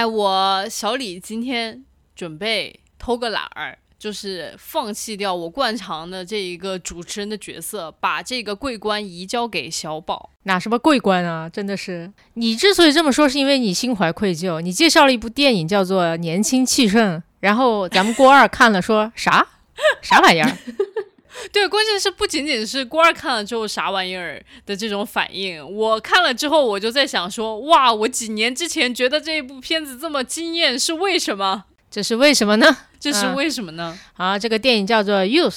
[0.00, 1.84] 哎，我小李今天
[2.16, 10.30] 准备偷个懒儿，就是放弃掉我惯常的这一个主持人的角色，把这个桂冠移交给小宝。
[10.44, 11.46] 哪什么桂冠啊！
[11.50, 14.62] 真的是你之所以这么说，是因为你心怀愧疚。
[14.62, 19.46] 你介绍了一部电影叫做《年轻气盛》，然后咱们郭二看了说啥
[20.00, 20.56] 啥玩意儿？
[21.52, 31.64] 对，关键是不仅仅是郭二看了之后啥玩意儿的这种反应，我看了之后我就在想说，哇，我几年之前觉得这一部片子这么惊艳是为什么？
[31.90, 32.76] 这是为什么呢？
[33.00, 33.98] 这是为什么呢？
[34.16, 35.50] 啊，这个电影叫做《Youth》。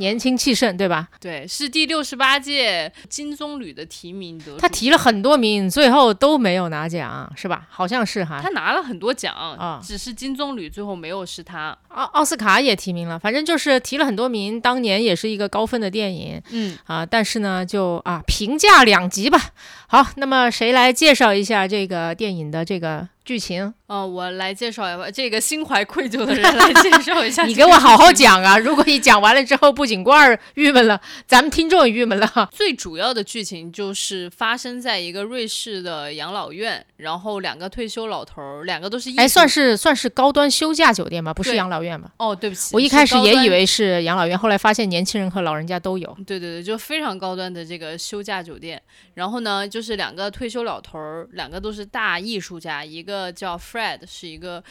[0.00, 1.08] 年轻气盛，对吧？
[1.20, 4.56] 对，是第六十八届金棕榈的提名得主。
[4.56, 7.66] 他提了很多名，最后都没有拿奖，是吧？
[7.68, 8.40] 好像是哈。
[8.42, 11.76] 他拿了很多奖啊，只是金棕榈最后没有是他。
[11.88, 14.58] 奥奥斯卡也提名了，反正就是提了很多名。
[14.58, 19.38] 当年也是一个高分的电影，嗯啊，但是呢，就啊评价两极吧。
[19.86, 23.06] 好，那么谁来介绍一下这个电影的这个？
[23.24, 27.44] 剧情，哦，我来介绍一下这个心怀愧疚的人来介绍一下。
[27.46, 28.58] 你给我好好讲啊！
[28.58, 32.48] 如果你讲完了之后，不仅罐儿郁闷了，咱们听众也郁闷了。
[32.50, 42.10] 最主要的剧情就是发生在一个瑞士的养老院，然后两个退休老头儿，两个都是，哎，算是算是高端休假酒店吧，不是养老院吧？
[42.16, 46.16] 哦，对不起，我一开始也以为是养老院，后来发现年轻人和老人家都有。
[46.26, 48.80] 对对对，就非常高端的这个休假酒店。
[49.14, 53.09] 然后呢，就是两个退休老头儿，两个都是大艺术家，一个。
[53.10, 54.62] 一个叫 Fred，是一个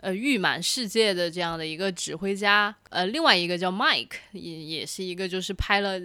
[0.00, 6.00] 呃誉满世界的这样的一个指挥家，呃，另外一个叫 Mike，也也是一个就是拍了。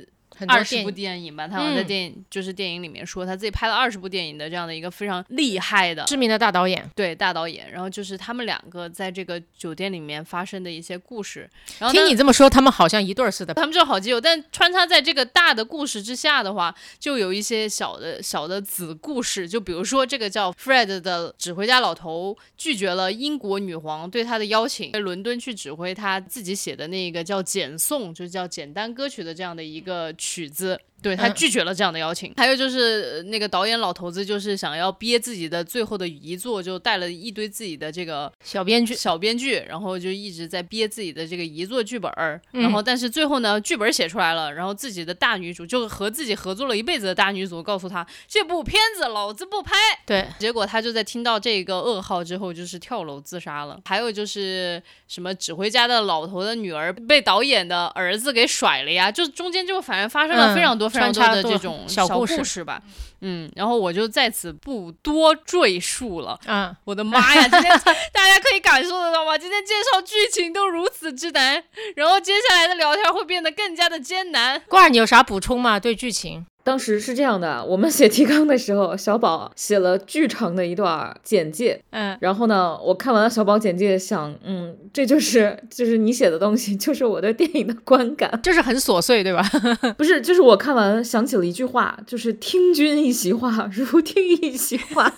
[0.47, 7.71] 二十部电影吧，他们在电影就是电影里面说他自己拍了二十部电影的这样的一个非常厉害的知名的大导演，对大导演。
[7.71, 11.49] 然后就是他们两个在这个酒店里面发生的一些故事。
[11.79, 13.53] 然后听你这么说，他们好像一对儿似的。
[13.53, 19.47] 他们就好基友，但穿插在这个大的故事之下的话，就有一些小的小的子故事。
[19.47, 30.13] 就比如说这个叫 Fred 的指挥家老头拒绝了英国女皇对他的邀请，在伦敦去指挥他自己写的那个叫简颂，就叫简单歌曲的这样的一个。
[30.27, 30.79] 曲子。
[30.99, 42.41] 对他拒绝了这样的邀请，还有就是那个导演老头子，就是想要憋自己的最后的遗作，就带了一堆自己的这个小编剧、小编剧，然后就一直在憋自己的这个遗作剧本儿。
[42.49, 49.75] 然后，但是最后呢，剧本写出来了，然后自己的大女主就和自己合作了一辈子的大女主告诉他，这部片子老子不拍。
[50.03, 53.79] 对，结果他就在听到这个噩耗之后，就是跳楼自杀了。
[53.85, 60.87] 还有就是什么指挥家的老头的女儿被导演的儿子给甩了呀，就中间就反正发生了非常多。
[60.87, 62.81] 非常多的这种小故事吧，
[63.19, 66.39] 嗯，然后我就在此不多赘述了。
[66.47, 67.69] 嗯，我的妈呀，今天
[68.13, 69.37] 大家可以感受得到吗？
[69.37, 71.61] 今天介绍剧情都如此之难，
[71.95, 74.61] 然后接下来的聊天会变得更加的艰难。
[74.69, 75.77] 罐儿，你有啥补充吗？
[75.77, 76.45] 对剧情？
[76.67, 89.41] 当时是这样的，我们写提纲的时候，小宝写了巨长的一段简介，嗯，然后呢，我看完了小宝简介，想，嗯，这就是就是你写的东西，就是我对电影的观感，就是很琐碎，对吧？
[89.97, 95.09] 不是，就是我看完想起了一句话，就是听君一席话，如听一席话。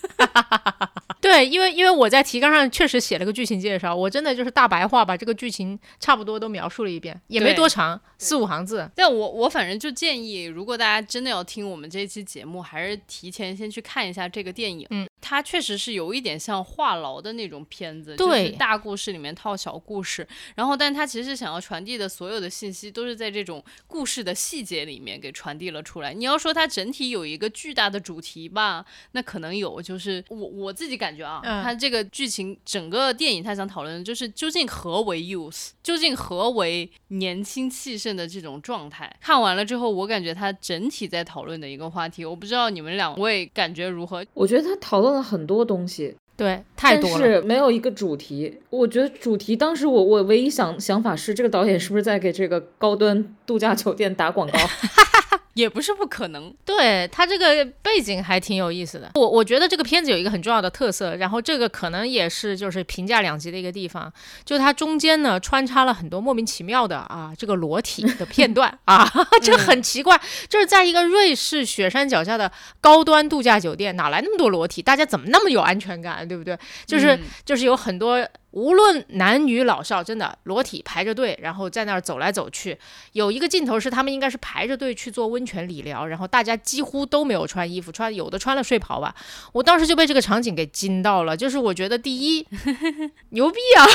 [1.19, 8.89] 对，因为因为我在提纲上确实写了个剧情介绍，我真的就是大白话把这个剧情差不多都描述了一遍，也没多长，四五行字。
[8.95, 14.85] 但我我反正就建议，如果大家真的要听我们这期节目，还是提前先去看一下这个电影。
[14.89, 20.27] 嗯，它确实是有一点像话痨的那种片子，就是，大故事里面套小故事。
[20.55, 26.13] 然后，但它其实想要传递的所有的信息，都是在这种故事的细节里面给传递了出来。
[26.13, 31.09] 你要说它整体有一个巨大的主题吧，那可能有，就是我我自己感。
[31.09, 39.13] 觉啊，它这个剧情整个电影，它想讨论的就是究竟何为 youth，究竟何为年轻气盛的这种状态。
[39.19, 44.25] 看完了之后，我感觉它整体在讨论的一个话题，我不知道你们两位感觉如何？
[44.33, 48.57] 我觉得他讨论了很多东西，对，太多了，但是没有一个主题。
[48.71, 54.57] 我觉得主题当时我我唯一想想法是，这个导演是不是在给这个高端度假酒店打广告？
[55.53, 56.53] 也不是不可能。
[56.65, 59.11] 对它这个背景还挺有意思的。
[59.15, 64.11] 我我觉得这个片子有一个很重要的特色，然后这个可能也是就是评价两极的一个地方，
[64.45, 69.09] 就它中间呢穿插了很多莫名其妙的啊这个裸体的片段啊，
[69.41, 74.81] 这很奇怪，就是在一个瑞士雪山脚下的高端度假酒店，哪来那么多裸体？
[74.81, 76.57] 大家怎么那么有安全感，对不对？
[76.85, 78.27] 就是、嗯就是有很多。
[78.51, 82.77] 无论男女老少，真的裸体排着队，然后在那儿走来走去。
[83.13, 89.13] 有一个镜头是他们应该是排着队去做温泉理疗，然后大家几乎都没有穿衣服，穿有的穿了睡袍吧。
[89.53, 92.47] 我当时就被这个场景给惊到了，就是我觉得第一
[93.29, 93.85] 牛逼啊，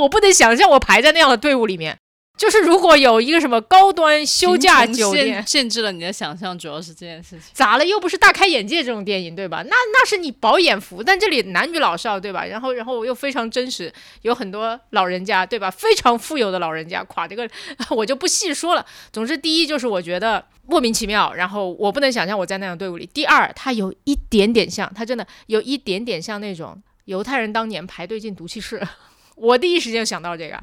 [0.00, 1.98] 我不能想象我排在那样的队伍里面。
[2.38, 7.40] 就是如果有一个什么高端休假酒店限，限制了你的想象，主要是这件事情。
[7.52, 7.84] 咋了？
[7.84, 9.64] 又不是大开眼界这种电影，对吧？
[9.64, 12.46] 那那是你饱眼福，但这里男女老少，对吧？
[12.46, 13.92] 然后然后又非常真实，
[14.22, 15.68] 有很多老人家，对吧？
[15.68, 17.46] 非常富有的老人家，垮这个
[17.90, 18.86] 我就不细说了。
[19.12, 23.04] 总之，第一就是我觉得莫名其妙，然后我不能想象我在那样的队伍里。
[23.12, 28.80] 第二，它有一点点像，它真的有一点点像那种犹太人当年排队进毒气室。
[29.34, 30.62] 我第一时间想到这个，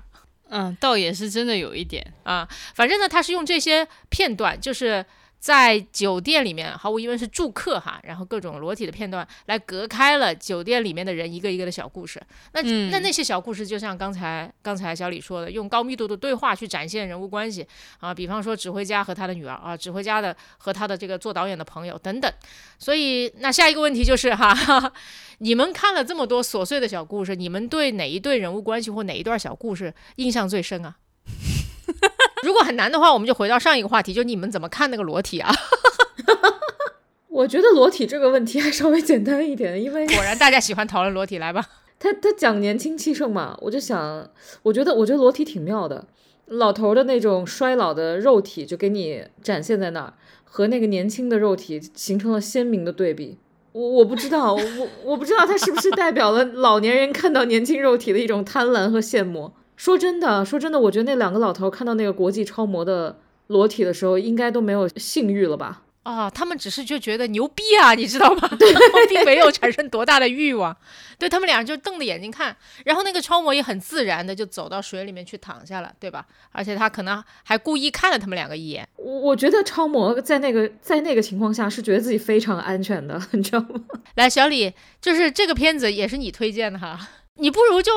[0.49, 2.13] 嗯，倒也是真的有一点。
[2.23, 5.05] 啊，反正呢，他是用这些片段，就是
[5.45, 12.19] 在酒店里面，毫无疑问是住客哈，然后各种裸体的片段来隔开了酒店里面的人一个一个的小故事。
[12.53, 17.63] 那、嗯那那些小故事，就像刚才刚才小李说的，用高密度的对话去展现人物关系
[17.99, 22.33] 啊，比方说指挥家和他的女儿啊，指挥家的和他的这个做导演的朋友等等。
[22.79, 24.93] 所以，那下一个问题就是哈，哈 哈
[25.37, 30.95] 你们看了这么多琐碎的小故事，你们对哪一对人物关系或哪一段小故事印象最深啊？
[32.45, 35.51] 如果很难的话，我们就回到上一个话题，就你们怎么看那个裸体啊？
[37.27, 41.65] 我觉得裸体这个问题还稍微简单一点，因为果然大家喜欢讨论裸体，来吧。
[41.97, 44.29] 他他讲年轻气盛嘛，我就想，
[44.61, 46.05] 我觉得我觉得裸体挺妙的，
[46.45, 50.13] 老头儿的那种衰老的肉体就给你展现在那儿，
[50.43, 53.37] 和那个年轻的肉体形成了鲜明的对比。
[53.71, 59.51] 我我不知道，我我不知道他是不是代表了老年人看到年轻肉体的一种贪婪和羡慕。
[59.75, 65.81] 说真的，说真的，我觉得那两个老头看到那个国际超模的裸体的时候，应该都没有性欲了吧？
[66.03, 68.47] 啊、他们只是就觉得牛逼啊，你知道吗？
[68.59, 68.71] 对，
[69.09, 70.75] 并没有产生多大的欲望。
[71.17, 72.55] 对他们俩就瞪着眼睛看，
[72.85, 76.23] 然后那个超模也很自然的就走到水里面去躺下了，对吧？
[76.51, 78.87] 而且他可能还故意看了他们两个一眼。
[78.97, 83.81] 我我觉得超模在那个在那个情况下是觉得自己非常安全的，你知道吗？
[84.13, 84.71] 来，小李，
[85.01, 86.99] 就是这个片子也是你推荐的哈，
[87.37, 87.91] 你不如就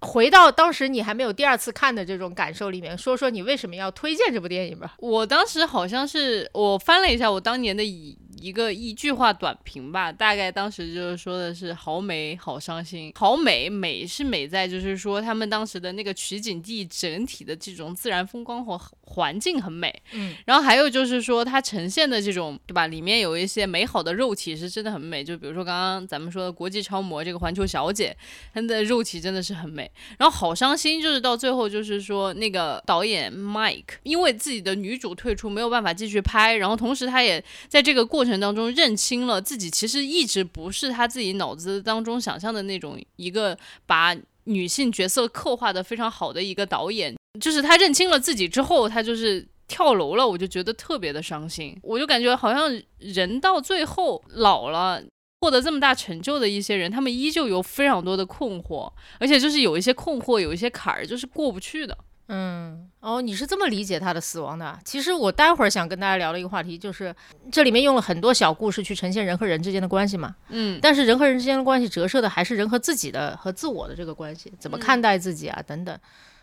[0.00, 4.94] 回到当时你还没有第二次看的这种感受里面，说说你为什么要推荐这部电影吧。
[4.98, 28.16] 我当时好像是我翻了一下我当年的一一个一句话短评吧，大概当时就是说的是好美好伤心，好美美是美在就是说他们当时的那个取景地整体的这种自然风光和环境很美，嗯，然后还有就是说它呈现的这种对吧，里面有一些美好的肉体是真的很美，就比如说刚刚咱们说的国际超模这个环球小姐，
[28.52, 29.90] 她的肉体真的是很美。
[30.18, 49.46] 然后好伤心，就是到最后就是说那个导演 Mike 因为自己的女主退出，没有办法继续拍，然后同时他也在这个过程当中认清了自己其实一直不是他自己脑子当中想象的那种一个把女性角色刻画的非常好的一个导演，就是他认清了自己之后，他就是。
[49.70, 54.98] 跳楼了，我就觉得特别的伤心，我就感觉好像人到最后老了，
[55.42, 58.90] 获得这么大成就的一些人，他们依旧有非常多的困惑，
[59.20, 61.94] 而且就是有一些困惑，有一些坎儿，就是过不去的。
[62.28, 64.78] 嗯，哦，你是这么理解他的死亡的？
[64.86, 67.14] 其实我待会儿想跟大家聊的一个话题就是，
[67.52, 70.34] 这里面用了很多小故事去呈现人和人之间的关系嘛。
[70.48, 75.94] 嗯，但是人和人之间的关系折射的还是人和自己的和自我的这个关系，怎么看待自己啊，等等。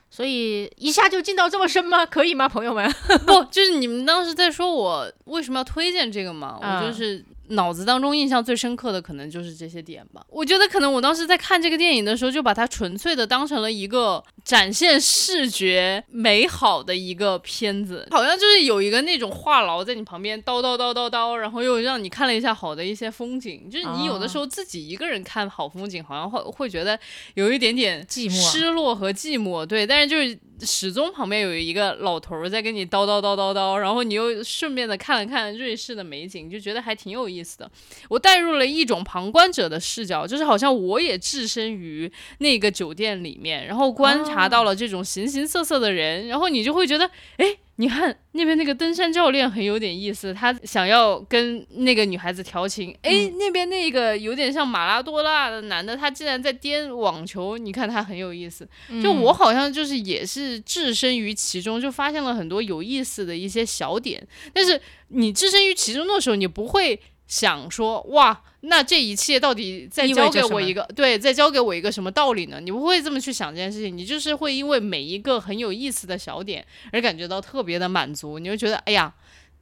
[0.10, 2.06] 所以一下就进到这么深吗？
[2.06, 2.90] 可以吗，朋友们？
[3.28, 6.58] 不，就是你们当时在说我为什么要推荐这个嘛？
[6.62, 10.26] 啊我就是脑子当中印象最深刻的可能就是这些点吧。
[10.30, 23.70] 我觉得可能我当时在看这个电影的时候，就把它纯粹的当成了一个展现视觉美好的一个片子，好像就是有一个那种话痨在你旁边叨叨叨叨叨，然后又让你看了一下好的一些风景。
[23.70, 27.00] 就是你有的时候自己一个人看好风景，好像会会觉得
[27.36, 29.66] 有一点点寂寞啊失落和寂寞。
[29.66, 37.70] 对，但是就是始终旁边有一个老头儿在跟你叨叨叨叨叨，然后你又顺便的看了看瑞士的美景，就觉得还挺有意思的。
[38.10, 47.58] 我带入了一种旁观者的视角，就是好像我也置身于那个酒店里面，然后观察到了这种形形色色的人，然后你就会觉得，哎。
[47.78, 52.96] 你看那边那个登山教练很有点意思，他想要跟那个女孩子调情。
[53.02, 58.66] 哎，那边那个有点像马拉多纳的男的，他竟然在颠网球，你看他很有意思。
[59.04, 64.26] 就我好像就是也是置身于其中，就发现了很多有意思的一些小点。
[64.54, 64.80] 但是
[65.10, 68.42] 你置身于其中的时候，你不会想说哇。
[68.68, 72.60] 那这一切到底再教给我一个对，再教给我一个什么道理呢？
[72.60, 79.14] 你不会这么去想这件事情，你就是会因为每一个很有意思的小点而感觉到特别的满足，你会觉得哎呀，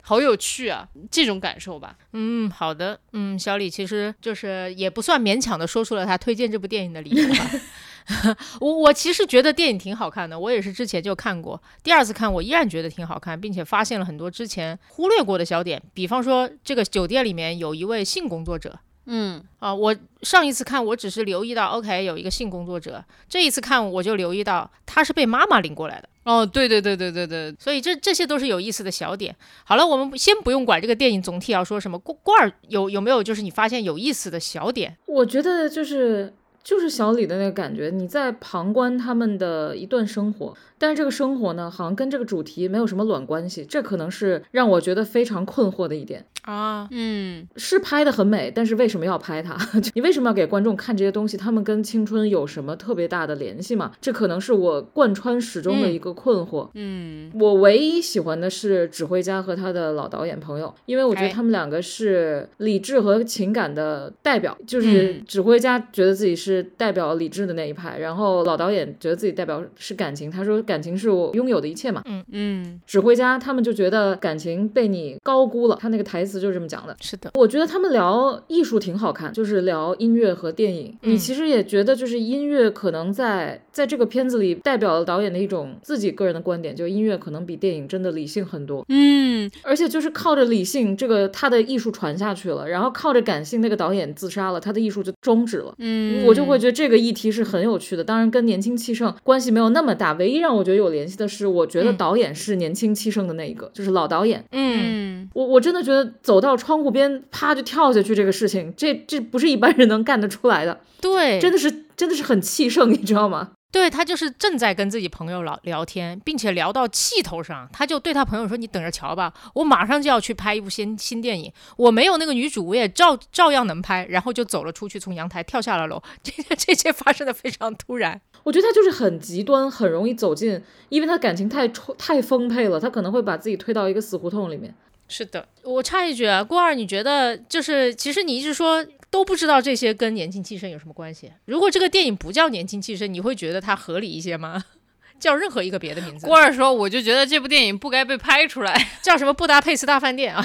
[0.01, 1.97] 好有趣啊，这种感受吧。
[2.13, 7.51] 嗯，好的，嗯，小李其实就是也不算勉强的说出了他推荐这部电影的理由吧。
[8.59, 18.79] 我我其实觉得电影挺好看的，我也是之前就看过，第二次看我依然觉得挺好看，并且发现了很多之前忽略过的小点，比方说这个酒店里面有一位性工作者。
[19.05, 23.03] 嗯啊，我上一次看我只是留意到，OK，有一个性工作者。
[23.27, 26.07] 这一次看我就留意到他是被妈妈领过来的。
[26.23, 29.35] 哦，对对对对对对，所以这这些都是有意思的小点。
[29.65, 34.97] 好了，我们先不用管这个电影总体要说什么，罐罐儿有有没有就是你发现有意思的小点？
[35.05, 36.33] 我觉得就是
[36.63, 40.55] 就是小李的那个感觉，你在旁观他们的一段生活。
[40.83, 46.89] 但是这个生活呢，好像跟这个主题没有什么卵关系，这可能是让我觉得非常困惑的一点啊。
[46.91, 49.57] 嗯，是拍的很美，但是为什么要拍它？
[49.95, 51.37] 你为什么要给观众看这些东西？
[51.37, 53.93] 他们跟青春有什么特别大的联系吗？
[54.01, 56.67] 这可能是我贯穿始终的一个困惑。
[56.73, 64.57] 嗯，我唯一喜欢的是指挥家和他的老导演朋友，因为我觉得他们两个是理智和情感的代表。
[64.67, 70.29] 就是指挥家觉得自己是代表理智的那一派，然后老导演觉得自己代表是感情。
[70.29, 70.61] 他说。
[70.72, 72.01] 感情是我拥有的一切嘛？
[72.05, 76.95] 嗯嗯，指挥家他们就觉得感情被你高估了，他那个台词就是这么讲的。
[76.99, 80.97] 是的，我觉得他们聊艺术挺好看，就是聊音乐和电影。
[81.01, 88.83] 你其实也觉得，就是音乐可能在在这个片子里代表了导演的一种自己个人的观点，就音乐可能比电影真的理性很多。
[88.89, 95.73] 嗯，而且就是靠着理性，这个他的艺术传下去了，然后靠着感性，那个导演自杀了，他的艺术就终止了。
[95.77, 100.62] 嗯，我就会觉得这个议题是很有趣的，当然跟年轻气盛关系没有那么大，唯一让我。
[100.63, 104.41] 我觉得有联系的是，我觉得导演是年轻气盛的那一个，就是老导演。
[104.53, 110.79] 嗯，我我真的觉得走到窗户边，啪就跳下去这个事情，这这不是一般人能干得出来的。
[111.01, 113.51] 对，真的是真的是很气盛，你知道吗？
[113.73, 125.99] 对他就是正在跟自己朋友聊聊天，并且聊到气头上，他就对他朋友说：“你等着瞧吧，我马上就要去拍一部新新电影，我没有那个女主，我也照照样能拍。”然后就走了出去，从阳台跳下了楼。
[126.21, 128.21] 这这些发生的非常突然。
[128.43, 134.71] 我觉得他就是很极端，很容易走进，因为他感情太充太丰沛了，他可能会把自己推到一个死胡同里面。
[135.07, 138.85] 是的，我插一句啊，郭二，你觉得就是其实你一直说。
[139.13, 141.31] 都不知道这些跟年轻气盛有什么关系。
[141.45, 144.63] 如果这个电影不叫年轻气盛，你会觉得它合理一些吗？
[145.21, 146.25] 叫任何一个别的名字。
[146.25, 150.43] 郭二说，我就觉得这部电影不该被拍出来， 叫什么布达佩斯大饭店啊，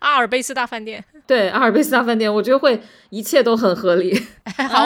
[0.00, 1.02] 阿尔卑斯大饭店。
[1.26, 4.26] 对，阿尔卑斯大饭店，我觉得会一切都很合理。
[4.68, 4.84] 好，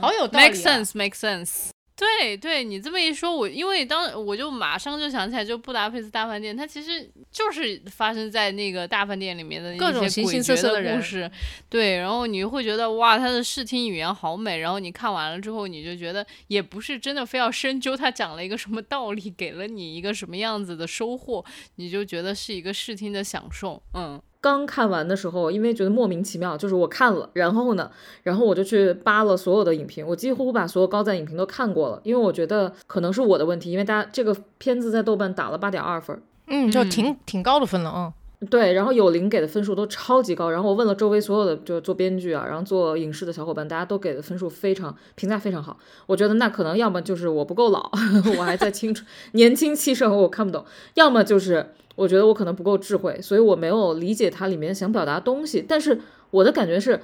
[0.00, 0.46] 好有道理。
[0.46, 1.68] Make sense, make sense.
[2.00, 11.30] 对对，你这么一说，我因为当我就马上就想起来，就布达佩斯大饭店，它其实就是发生在那个大饭店里面的各种形形色色的故事。
[11.68, 14.60] 对，然后你会觉得哇，它的视听语言好美。
[14.60, 23.82] 然后你看完了之后，你就觉得也不是真的非要深究它讲了一个什么道理，给了你一个什么样子的收获，你就觉得是一个视听的享受。
[23.92, 24.18] 嗯。
[24.40, 27.90] 刚看完的时候，因为觉得莫名其妙，就是我看了，然后呢，
[28.22, 38.14] 然后我就去扒了所有的影评，我几乎把所有高赞影评都看过了，因为我觉得可能是我的问题，因为大家这个片子在豆瓣打了八点二分，嗯，就挺挺高的分了啊。
[38.48, 47.90] 对，然后有零给的分数都超级高，然后我问了周围所有的就是做编剧啊，然后做影视的小伙伴，大家都给的分数非常评价非常好，我觉得那可能要么就是我不够老，
[48.38, 51.74] 我还在青春年轻气盛，我看不懂，要么就是。
[52.00, 55.62] 我觉得我可能不够智慧，所以我没有理解它里面想表达东西。
[55.68, 56.98] 但是我的感觉是，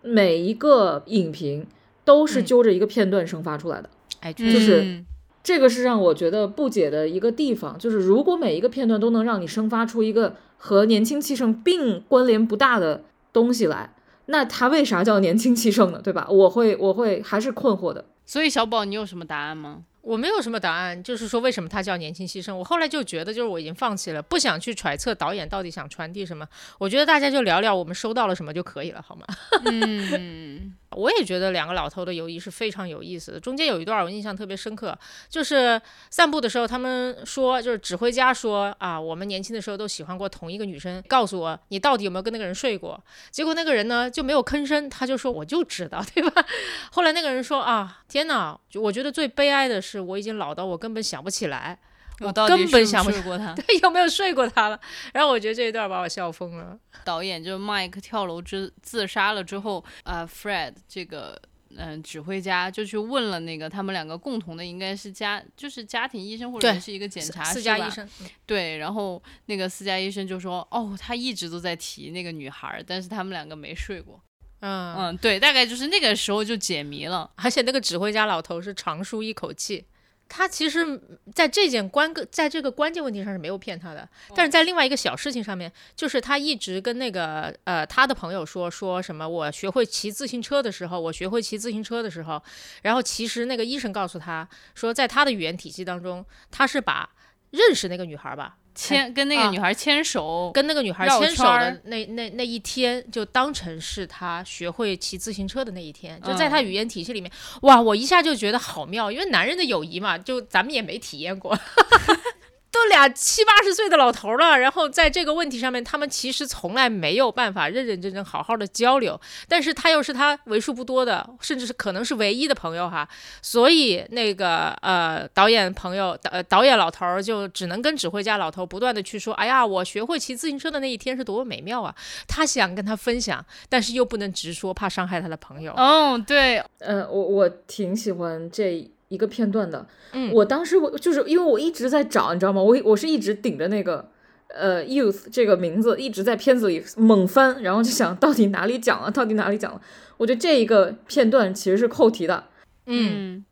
[0.00, 1.66] 每一个影评
[2.02, 3.90] 都是揪着一个片段生发出来的，
[4.20, 5.04] 哎，就是
[5.44, 7.78] 这个是让我觉得不解的一个地方。
[7.78, 13.02] 就是如果每一个片段都能让你生发出一个和年轻气盛并关联不大的
[13.34, 13.94] 东西来，
[14.26, 16.00] 那它为啥叫年轻气盛呢？
[16.02, 16.26] 对吧？
[16.30, 18.06] 我会我会还是困惑的。
[18.24, 19.82] 所以小宝，你有什么答案吗？
[20.08, 22.54] 我没有什么答案，就是说为什么他叫年轻牺牲。
[22.54, 26.48] 我后来就觉得，就是我已经放弃了，不想去揣测导演到底想传递什么。
[26.78, 29.26] 我觉得大家就聊聊我们收到了什么就可以了，好吗？
[29.70, 30.72] 嗯。
[30.90, 33.38] 我也觉得两个老头的友谊是非常有意思的。
[33.38, 35.80] 中间有一段我印象特别深刻，就是
[36.10, 42.98] 散步的时候，他们说，就是指挥家说啊，我们年轻的时候都喜欢过同一个女生，告诉我你到底有没有跟那个人睡过。
[43.30, 46.44] 结果那个人呢就没有吭声，他就说我就知道， 对吧？
[46.92, 51.78] 后来那个人说啊，天哪，我觉得最悲哀的是我已经老到我根本想不起来。
[52.20, 53.52] 我到底根本睡想不睡过他。
[53.56, 54.80] 对有没有睡过他了。
[55.12, 56.78] 然后我觉得这一段把我笑疯了。
[57.04, 61.40] 导演就是 Mike 跳楼之自杀了之后，啊、f r e d 这个
[61.76, 74.20] 嗯、指挥家就去问了那个他们两个共同的应该是家就是家庭医生或者是一个检查师吧私家医生，嗯对，然后那个私家医生就说，哦，他一直都在提那个女孩儿，但是他们两个没睡过。
[74.60, 77.30] 嗯，嗯，对，大概就是那个时候就解谜了。
[77.36, 79.84] 而且那个指挥家老头是长舒一口气。
[80.28, 81.00] 他其实
[81.34, 92.42] 在这件关个在这个关键问题上是没有骗他的，但是在另外一个小事情上面，就是他一直跟那个呃他的朋友说说什么我学会骑自行车的时候，我学会骑自行车的时候，
[92.82, 97.08] 然后其实那个医生告诉他说，在他的语言体系当中，他是把
[97.50, 99.50] 认识那个女孩吧，牵跟那个啊。
[99.50, 106.64] 女孩牵手，跟那个女孩牵手的那那那一天，就当成是他学会骑自行车的那一天，就在他嗯。
[106.64, 107.30] 语言体系里面，
[107.62, 111.58] 哇，我一下就觉得好妙，因为男人的友谊嘛，就咱们也没体验过。
[112.70, 119.18] 都俩七八十岁的老头了，然后在这个问题上面，他们其实从来没有办法认认真真好好的交流。
[119.48, 123.08] 但是他又是他为数不多的，甚至是可能是唯一的朋友哈，
[123.40, 131.94] 所以那个呃导演朋友呃导演老头儿就只能跟指挥家老头不断的去说，哎呀，我学会骑自行车的那一天是多么美妙啊！
[132.26, 135.72] 他想跟他分享，但是又不能直说，怕伤害他的朋友。
[135.72, 139.86] 哦，对，呃，我我挺喜欢这一个片段的。
[140.12, 142.62] 嗯我当时我就是因为我一直在找，你知道吗？
[142.62, 144.08] 我我是一直顶着那个
[144.48, 149.80] 呃 youth 这个名字，一直在片子里猛翻，然后就想到底哪里讲了，到底哪里讲了。
[150.16, 152.44] 我觉得这一个片段其实是扣题的。
[152.86, 153.44] 嗯嗯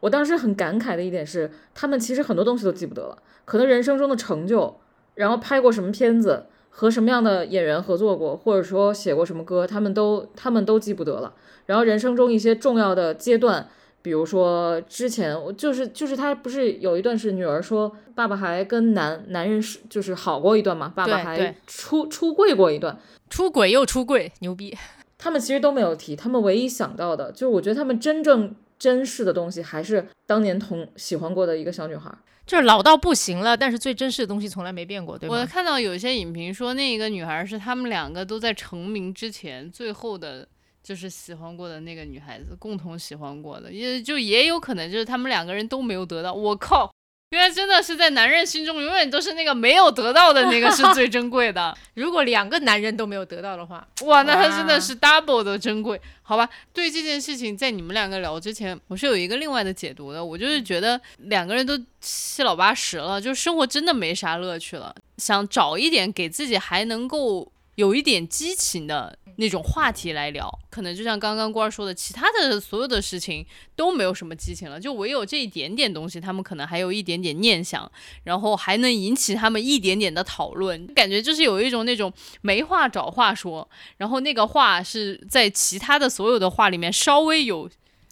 [0.00, 4.76] 我当时很感慨的一点是，他们其实很多东西都记不得了，可能人生中的成就，
[5.14, 11.32] 然后拍过什么片子，和什么样的演员合作过，或者说写过什么歌，他们都他们都记不得了。
[11.66, 13.68] 然后人生中一些重要的阶段，
[14.02, 22.98] 比如说之前我就是就是他不是有一段是女儿说爸爸还跟男男人是就是好过一段嘛，爸爸还出出柜过一段，
[23.30, 24.76] 出轨又出柜，牛逼！
[25.16, 32.12] 他们其实都没有提，他们唯一想到的就是我觉得他们真正珍视的东西还是当年同喜欢过的一个小女孩。
[32.44, 35.36] 就是老到不行了，但是最珍视的东西从来没变过，对吗？
[35.36, 40.46] 我看到有些影评说，那个女孩是他们两个都在成名之前最后的，
[40.82, 46.32] 就是喜欢过的那个女孩子，共同喜欢过的，也就也有可能就是他们两个人都没有得到。
[46.32, 46.92] 我靠！
[47.30, 51.74] 原来真的是在男人心中，永远都是那个没有得到的那个是最珍贵的。
[51.94, 56.46] 如果两个男人都没有得到的话，哇，那他真的是 double 的珍贵，好吧？
[56.74, 60.22] 对这件事情，在你们两个聊之前，我是有一个另外的解读的。
[60.22, 70.50] 我就是觉得两个人都七老八十了，就生活真的没啥乐趣了，想找一点给自己还能够有一点激情的那种话题来聊。
[70.70, 73.44] 可能就像刚刚官儿说的，其他的所有的事情
[73.76, 77.90] 都没有什么激情了，就唯有这一点点东西，他们可能还有一点点念想，
[78.24, 87.68] 然后还能引起他们一点点的讨论，感觉就是有一种那种没话找话说，然后那个话是在其他的所有的话里面稍微有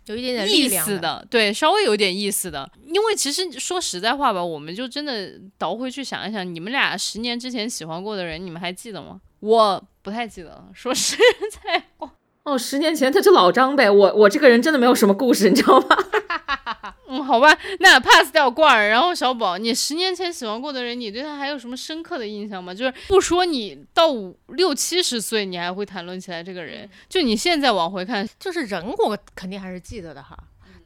[0.06, 2.70] 有一点点意思的，对，稍微有点意思的。
[2.86, 9.20] 因为其实说实在话吧，我们就真的倒回去想一想，你们俩十年之前喜欢过的人，你们还记得吗？
[9.40, 11.16] 我不太记得了，说实
[11.50, 12.12] 在话。
[12.44, 15.86] 哦，十年前他是老张呗，我我这个人真的没有什么故事，你知道吗？
[17.06, 22.72] 嗯，好吧，那 pass 掉罐儿，然后小宝，你十年前喜欢过的人，你对他还有什么深刻的印象吗？
[22.72, 30.36] 就是不说你到五六七十岁，你还会谈论起来这个人，就你现在往回看，就是人我肯定还是记得的哈，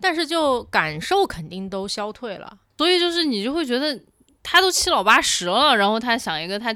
[0.00, 2.58] 但是就感受肯定都消退了。
[2.78, 3.98] 所以就是你就会觉得
[4.42, 6.74] 他都七老八十了，然后他想一个他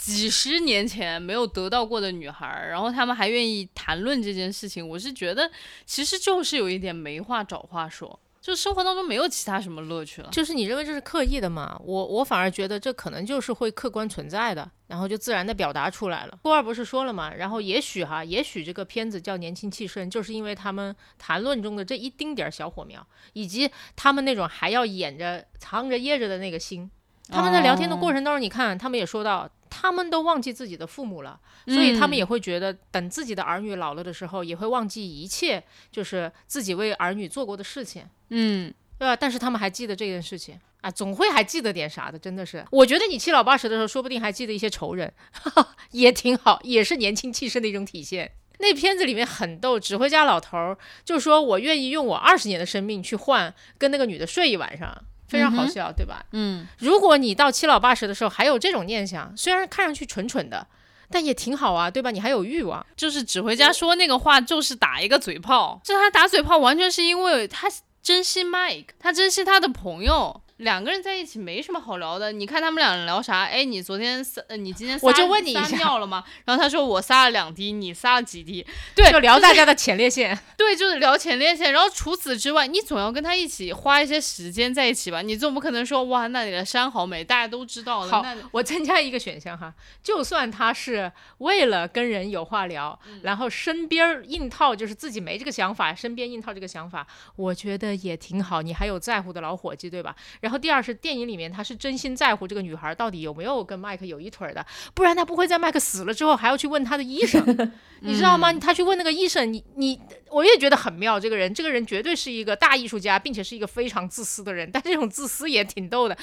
[0.00, 5.50] 几十年前没有得到过的女孩儿，然后他们还愿意谈论这件事情，我是觉得
[5.84, 10.30] 其实就是有一点没话找话说，就生活当中没有其他什么乐趣了。
[10.32, 11.78] 就是你认为这是刻意的嘛？
[11.84, 16.38] 我我反而觉得这可能就是会客观存在的，然后就自然的表达出来了。
[16.40, 17.34] 郭二不是说了嘛？
[17.34, 26.90] 然后也许哈，也许这个片子叫年轻气盛，就是因为他们谈论中的这一丁点儿小火苗，以及他们那种还要掩着、藏着、掖着的那个心。
[27.28, 38.04] 他们在聊天的过程当中，你看，他们也说到，他们都忘记自己的父母了，所以他们也会觉得，等自己的儿女老了的时候，也会忘记一切，就是自己为儿女做过的事情。
[38.30, 39.16] 嗯，对吧？
[39.16, 42.64] 但是他们还记得这件事情啊，总会还记得点啥的，真的是。
[42.70, 45.12] 我觉得你七老八十的时候，说不定还记得一些仇人，
[45.92, 48.32] 也挺好，也是年轻气盛的一种体现。
[48.58, 56.24] 那片子里面很逗，指挥家老头儿就说：“我愿意用我二十年的生命去换跟那个女的睡一晚上。”非常好笑，对吧？
[56.32, 60.66] 嗯，如果你到七老八十的时候还有这种念想，虽然看上去蠢蠢的，
[61.10, 62.10] 但也挺好啊，对吧？
[62.10, 67.68] 你还有欲望，就是指挥家说那个话就是打一个嘴炮，就他打嘴炮完全是因为他
[68.02, 70.42] 珍惜 Mike，他珍惜他的朋友。
[70.60, 72.32] 两个人在一起没什么好聊的。
[72.32, 73.44] 你看他们两人聊啥？
[73.44, 76.22] 哎，你昨天撒，呃你今天我撒撒就问你撒尿了吗？
[76.44, 78.64] 然后他说我撒了两滴，你撒了几滴？
[78.94, 80.38] 对，就聊大家的前列腺。
[80.56, 81.72] 对，就是聊前列腺。
[81.72, 85.22] 然后除此之外，你总要跟他一起花一些时间在一起吧？
[85.22, 88.12] 你总不可能说哇，那里的山好美，大家都知道的。
[88.12, 98.60] 好那，我增加一个选项哈，就算他是为了跟人有话聊，然后身边儿硬套就是自己没这个想法，身边硬套这个想法，我觉得也挺好。
[98.60, 100.14] 你还有在乎的老伙计，对吧？
[100.40, 107.44] 然后第二是电影里面他是真心在乎这个女孩到底有没有跟麦克有一腿的，不然他不会在麦克死了之后还要去问他的医生，
[108.00, 108.52] 你知道吗？
[108.54, 116.16] 他去问那个医生，你你我也觉得很妙，这个人这个人绝对是一个大艺术家，并且是一个非常自私的人，但这种自私也挺逗的。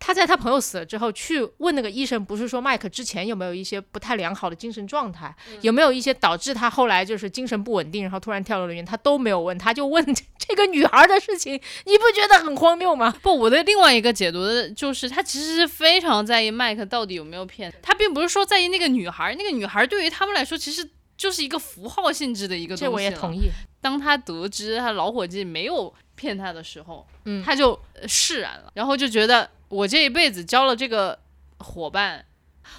[0.00, 10.04] 他在他朋友死了之后去问那个医生，不是说麦克之前有没有一些不太良好的精神状态，有没有一些导致他后来就是精神不稳定，然后突然跳楼的原因，他都没有问，他就问
[10.46, 11.54] 这个女孩的事情，
[11.86, 13.14] 你不觉得很荒谬吗？
[13.22, 23.48] 不，我的另外一个解读的就是，他其实是非常在意麦克到底有没有骗他，并不是说在意那个女孩儿，那个女孩儿对于他们来说其实就是一个符号性质的一个东西这我也同意。
[23.80, 31.18] 当他得知他老伙计没有骗他的时候，嗯他就呃释然了，然后就觉得我这一辈子交了这个
[31.58, 32.24] 伙伴，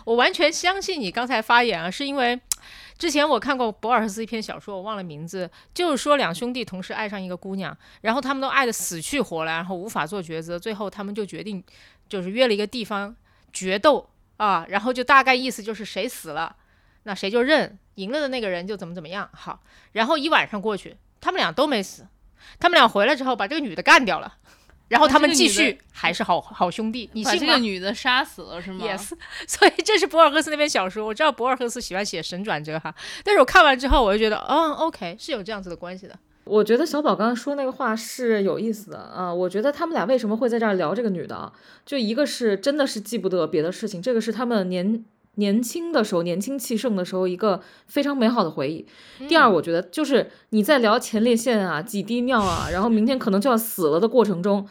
[0.04, 2.40] 我完全相信你刚才发言啊，是因为
[2.98, 11.62] 之前我看过博尔赫斯一篇小说，我忘了名字，就是说两兄弟同时爱上一个姑娘，然后他们都爱得死去活来，然后无法做抉择，最后他们就决定
[12.08, 13.16] 就是约了一个地方
[13.52, 16.56] 决斗啊，然后就大概意思就是谁死了，
[17.04, 19.30] 那谁就认，赢了的那个人就怎么怎么样。
[19.34, 22.08] 好，然后一晚上过去，他们俩都没死，
[22.60, 24.38] 他们俩回来之后把这个女的干掉了。
[24.88, 27.54] 然后他们继续还是好好兄弟，你把这信吗？
[27.54, 29.12] 个女的杀死了是吗 Yes，
[29.48, 31.06] 所以这是博尔赫斯那篇小说。
[31.06, 32.94] 我知道博尔赫斯喜欢写神转折哈，
[33.24, 36.18] 但是我看完之后，我就觉得，嗯，OK，是有这样子的关系的。
[36.44, 39.34] 我觉得小宝刚刚说那个话是有意思的啊。
[39.34, 41.52] 我觉得他们俩为什么会在这儿聊这个女的啊？
[41.84, 45.04] 就一个是真的是记不得别的事情，这个是他们年
[45.36, 48.86] 年轻的时候、年轻气盛的时候一个非常美好的回忆。
[49.28, 54.68] 第二，我觉得就是你在聊前列腺啊、 几滴尿啊，然后明天可能就要死了的过程中。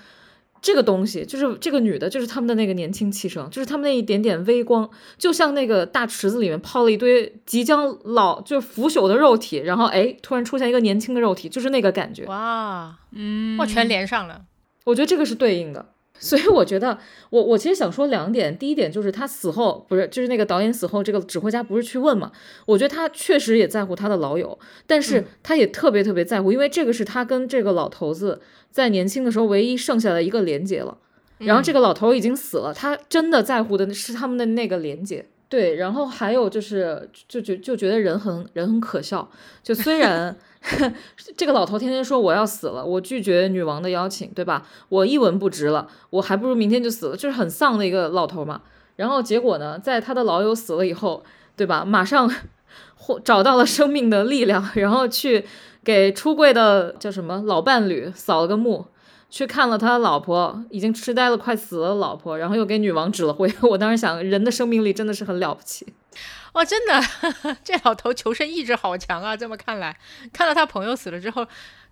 [0.63, 12.25] 这个东西就是这个女的，就是他们的那个年轻气盛，就是他们那一点点微光，就像那个大池子里面泡了一堆即将老就是腐朽的肉体，然后哎，突然出现一个年轻的肉体，就是那个感觉。
[12.25, 14.41] 哇，嗯，哇，全连上了。
[14.85, 15.85] 我觉得这个是对应的，
[16.19, 16.97] 所以我觉得
[17.31, 22.31] 我我其实想说两点，第一点就是他死后不是就是那个导演死后，这个指挥家不是去问嘛？
[22.67, 30.97] 我觉得他确实也在乎他的老友，但是他也特别特别在乎，因为这个是他跟这个老头子在年轻的时候唯一剩下的一个连接了。
[31.39, 35.27] 然后这个老头已经死了，他真的在乎的是他们的那个连接。
[35.49, 39.29] 对，然后还有就是，就就就觉得人很人很可笑。
[39.63, 40.35] 就虽然
[41.37, 44.67] 这个老头天天说我要死了，我拒绝女王的邀请，对吧？
[44.89, 48.63] 我一文不值了，我还不如明天就死了，就是很丧的一个老头嘛。
[48.97, 51.23] 然后结果呢，在他的老友死了以后，
[51.57, 51.85] 对吧？
[51.85, 52.31] 马上
[52.97, 55.45] 获找到了生命的力量，然后去
[55.85, 58.87] 给出柜的叫什么老伴侣扫了个墓。
[59.35, 63.53] 去看了他的老婆，已经痴呆了、快死了的老婆，然后又给女王指了挥。
[63.69, 65.93] 我当时想，人的生命力真的是很了不起。
[66.53, 67.03] 哇，真的，
[67.65, 69.37] 这老头求生意志好强啊！
[69.37, 69.99] 这么看来，
[70.33, 71.45] 看到他朋友死了之后，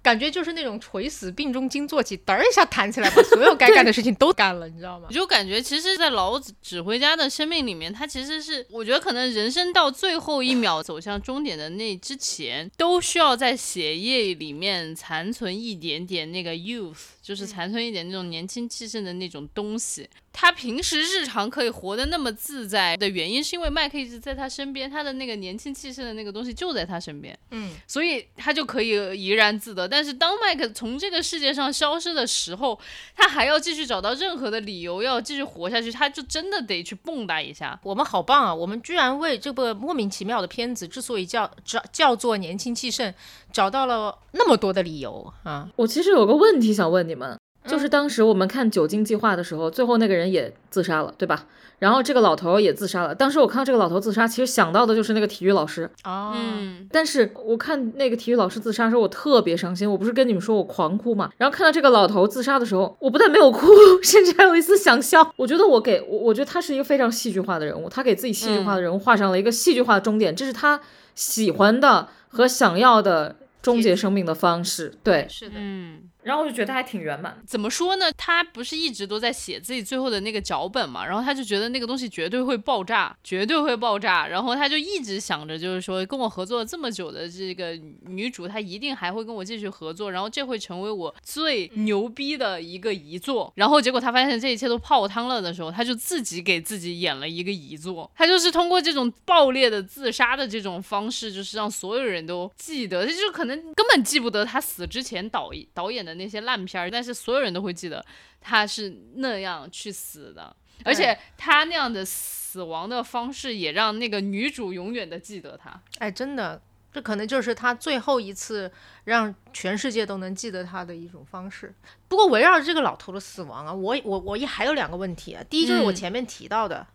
[0.03, 5.13] 感觉就是那种垂死病中惊坐起，嘚儿一下弹起来，把 所有该干的事情都干了，你知道吗我？
[5.13, 20.09] 就感觉，其实，在老子指挥家的生命里面，他其实是，我觉得可能人生到最后一秒走向终点的那之前，都需要在血液里面残存一点点那个 youth，就是残存一点那种年轻气盛的那种东西。
[20.33, 27.39] 他平时日常可以活得那么自在的原因，是因为麦克一直在他身边，他的那个年轻气盛的那个东西就在他身边。
[27.51, 28.91] 嗯，所以他就可以
[29.21, 29.87] 怡然自得。
[29.87, 32.79] 但是当麦克从这个世界上消失的时候，
[33.15, 37.79] 他还要继续找到任何的理由要继续活下去，他就真的得去蹦跶一下。
[37.83, 38.55] 我们好棒啊！
[38.55, 43.13] 我们居然为这部莫名其妙的片子之所以叫叫叫做年轻气盛，
[43.53, 45.69] 找到了那么多的理由啊！
[45.77, 51.47] 我其实有个问题想问你们，就是当时我们看《酒精计划》的时候，最后那个人也自杀了，对吧？
[51.79, 53.13] 然后这个老头也自杀了。
[53.13, 55.91] 当时我看到这个老头自杀，其实想到的就是那个体育老师。
[56.05, 59.91] 哦，嗯，但是我看那个体育老师自杀的时候，我特别伤心。
[59.91, 61.31] 我不是跟你们说我狂哭嘛？
[61.39, 63.67] 然后看到这个老头自杀的时候，我不但没有哭，
[64.03, 65.33] 甚至还有一丝想笑。
[65.37, 70.81] 我觉得我给我，我觉得他是一个非常戏剧化的人物，他给自己戏剧化的人物画上了一个戏剧化的终点，这是他
[71.17, 74.93] 喜欢的和想要的终结生命的方式。
[75.03, 77.43] 对，是的，嗯，然后我就觉得还挺圆满。
[77.47, 78.07] 怎么说呢？
[78.17, 93.53] 他不是一直都在写自己最后的那个脚本嘛，然后他就觉得那个东西绝对会爆炸，绝对会爆炸，然后他就一直想着，就是说跟我合作了这么久的这个女主，她一定还会跟我继续合作，然后这会成为我最牛逼的一个遗作。
[93.57, 108.05] 然后结果他发现这一切都泡汤了的时候，他就自己给自己演了一个遗作，他就是通过这种爆裂的自杀的这种方式，就是让所有人都记得，这就可能根本记不得他死之前导导演的那些烂片儿，但是所有人都会记得
[108.41, 115.81] 他是那样去死的，而且他那样的死亡的方式也让那个女主永远的记得他。
[115.99, 116.61] 哎，真的，
[116.93, 118.71] 这可能就是他最后一次
[119.05, 121.75] 让全世界都能记得他的一种方式。
[122.09, 125.43] 不过围绕着这个老头的死亡啊，我我我也还有两个问题啊。
[125.49, 126.87] 第一就是我嗯前面提到的，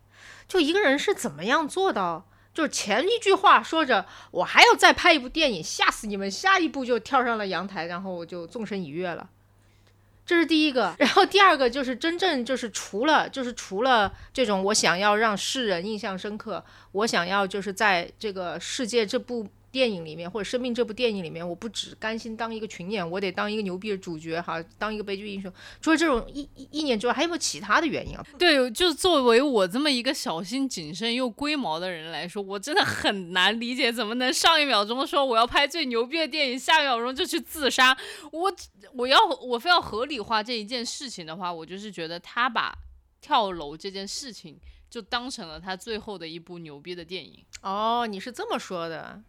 [0.47, 2.25] 就一个人是怎么样做到。
[2.57, 6.31] 就前一句话说着我还要再拍一部电影，吓死你们！
[6.31, 9.29] 下一步就跳上了阳台，然后我就纵身一跃了。
[10.25, 25.53] 这是第一个，然后第二个就是真正就是除了就是除了这种我想要让世人印象深刻，我想要就是在这个世界这部电影里面或者生命这部电影里面，我不只甘心当一个群演，我得当一个牛逼的主角哈，当一个悲剧英雄。
[25.79, 28.25] 除了这种意意意念之外，还有没有其他的原因啊？
[28.39, 37.95] 对，就作为我这么一个小心谨慎又龟毛的人来说，我真的很难理解，怎么能上一秒钟说我要拍最牛逼的电影，下一秒钟就去自杀？
[38.31, 38.51] 我
[38.93, 42.75] 我要我非要合理化这一件事情的话，我就是觉得他把
[43.21, 44.59] 跳楼这件事情
[44.89, 47.43] 就当成了他最后的一部牛逼的电影。
[47.61, 49.21] 哦，你是这么说的，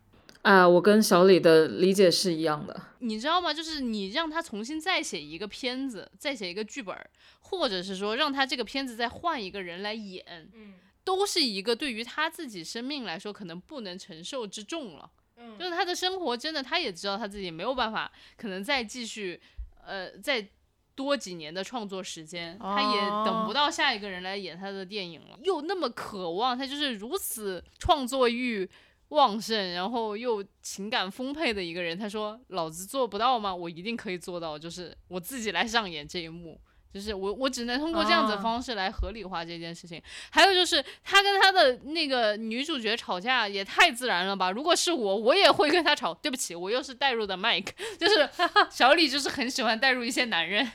[0.43, 2.81] 啊，我跟小李的理解是一样的。
[3.01, 3.53] 你知道吗？
[3.53, 6.97] 就是你让他重新再写一个片子，再写一个剧本，
[7.41, 10.75] 或者是说让他这个片子再换一个人来演，嗯
[11.05, 15.11] 都是一个对于他自己生命来说可能不能承受之重了。
[15.37, 19.41] 嗯就是他的生活真的，他也知道他自己没有办法，可能再继续，
[19.87, 20.47] 呃，再
[20.95, 25.39] 多几年的创作时间，他也等不哦到下一个人来演他的电影了。
[25.45, 28.69] 又那么渴望，他就是如此创作欲
[29.09, 31.99] 旺盛，然后又情感丰沛的一个人。
[31.99, 33.55] 他说：“老子做不到吗？
[33.55, 40.03] 我一定可以做到，就是我自己来上演这一幕。”就是我，我只能通过这样子的啊方式来合理化这件事情。
[40.31, 44.51] 还有就是，他跟他的那个女主角吵架也太自然了吧？
[44.51, 46.15] 如果是我，我也会跟他吵。
[46.15, 47.69] 对不起，我又是代入的 Mike，
[47.99, 48.29] 就是
[48.71, 50.67] 小李，就是很喜欢代入一些男人。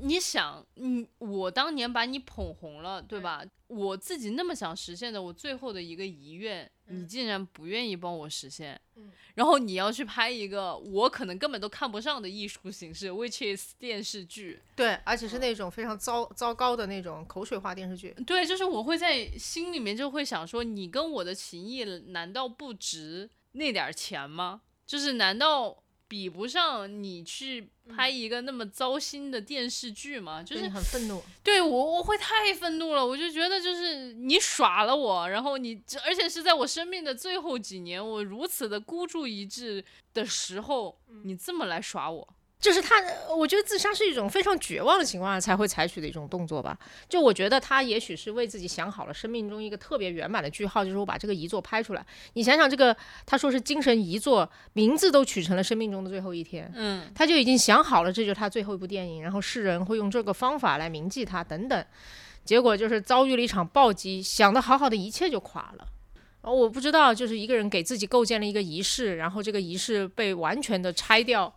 [0.00, 3.44] 你想，你我当年把你捧红了，对吧？
[3.66, 8.80] 我自己那么想实现的，我最后的一个遗愿，你竟然不愿意帮我实现。
[8.96, 14.60] 嗯然后你要去拍一个我可能根本都看不上的艺术形式，which is 电视剧。
[14.74, 18.12] 对，而且是那种非常糟糟糕的那种口水化电视剧。
[18.26, 24.62] 对，就是我会在心里面就会想说，你跟我的情谊难道不值那点儿钱吗？
[24.84, 30.42] 就是难道比不上你去拍一个那么糟心的电视剧嘛？
[30.42, 31.22] 就就是你很愤怒。
[31.44, 42.34] 对我我会太愤怒了，我就觉得就是你耍了我，然后你而且是在我生命的最后几年，我如此的孤注一掷的时候，你这么来耍我。
[42.60, 42.96] 就是他，
[43.36, 46.76] 我觉得自杀是一种非常绝望的情况下才会采取的一种动作吧。
[47.08, 52.04] 就我觉得他也许是为自己想好了生命中一个特别圆满的句号，就是我把这个遗作拍出来。
[52.32, 61.84] 你想想，这个他说是精神遗作，名字都取成了生命中的最后一天，嗯，他就已经想好了这就是他最后一部电影，然后世人会用这个方法来铭记他等等。
[62.44, 65.86] 结果就是遭遇了一场暴击，想的好好的一切就垮了。
[66.40, 71.52] 然后我不知道，就是一个人给自己构建了一个仪式，然后这个仪式被完全的拆掉，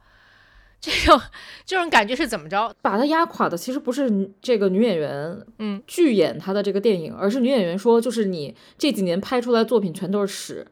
[0.82, 1.22] 这种
[1.66, 2.74] 这种感觉是怎么着？
[2.82, 10.66] 把他压垮的其实不是这个女演员，嗯，拒演她的这个电影，而是女演员说，就是你这几年拍出来作品全都是屎。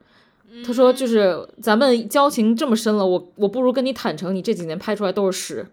[0.66, 5.66] 她说，就是咱们交情这么深了，我我不如跟你坦诚，你这几年拍出来都是屎。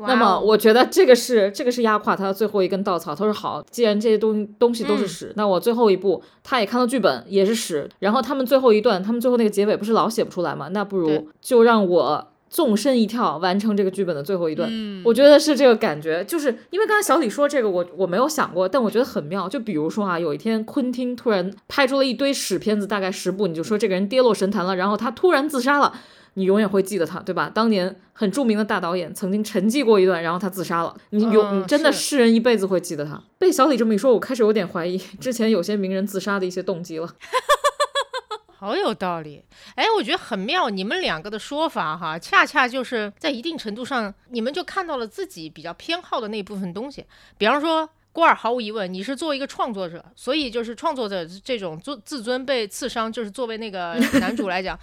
[0.00, 3.14] 那么我觉得这个是这个是压垮他的最后一根稻草。
[3.14, 10.68] 他说好，既然这些东东西都是嗯屎，那我最后一步他也看到剧本也是屎，然后他们最后一段，他们最后那个结尾不是老写不出来吗？
[10.68, 14.68] 那不如就让我纵身一跳完成这个剧本的最后一段。
[14.70, 19.48] 嗯我觉得是这个感觉，就是因为刚才小李说这个，我我没有想过，但我觉得很妙。
[19.48, 25.92] 就比如说啊，有一天昆汀突然拍出了一堆屎片子，大概十部，你就说这个人跌落神坛了，然后他突然自杀了。
[26.34, 27.50] 你永远会记得他，对吧？
[27.52, 30.94] 当年很著名的大导演曾经沉寂过一段，然后他自杀了。
[31.10, 33.20] 你永，嗯你真的是世人一辈子会记得他。
[33.38, 37.08] 被小李这么一说，我开始有点怀疑之前有些名人自杀的一些动机了。
[38.60, 39.44] 好有道理，
[39.76, 40.68] 哎，我觉得很妙。
[40.68, 47.06] 你们两个的说法哈，恰恰就是在一定程度上，你们就看到了自己比较偏好的那一部分东西。
[47.38, 54.76] 比方说，郭尔毫无疑问，你是作为一个创作者，所以就是创作者这种自自尊被刺伤，就是作为那个 男主来讲，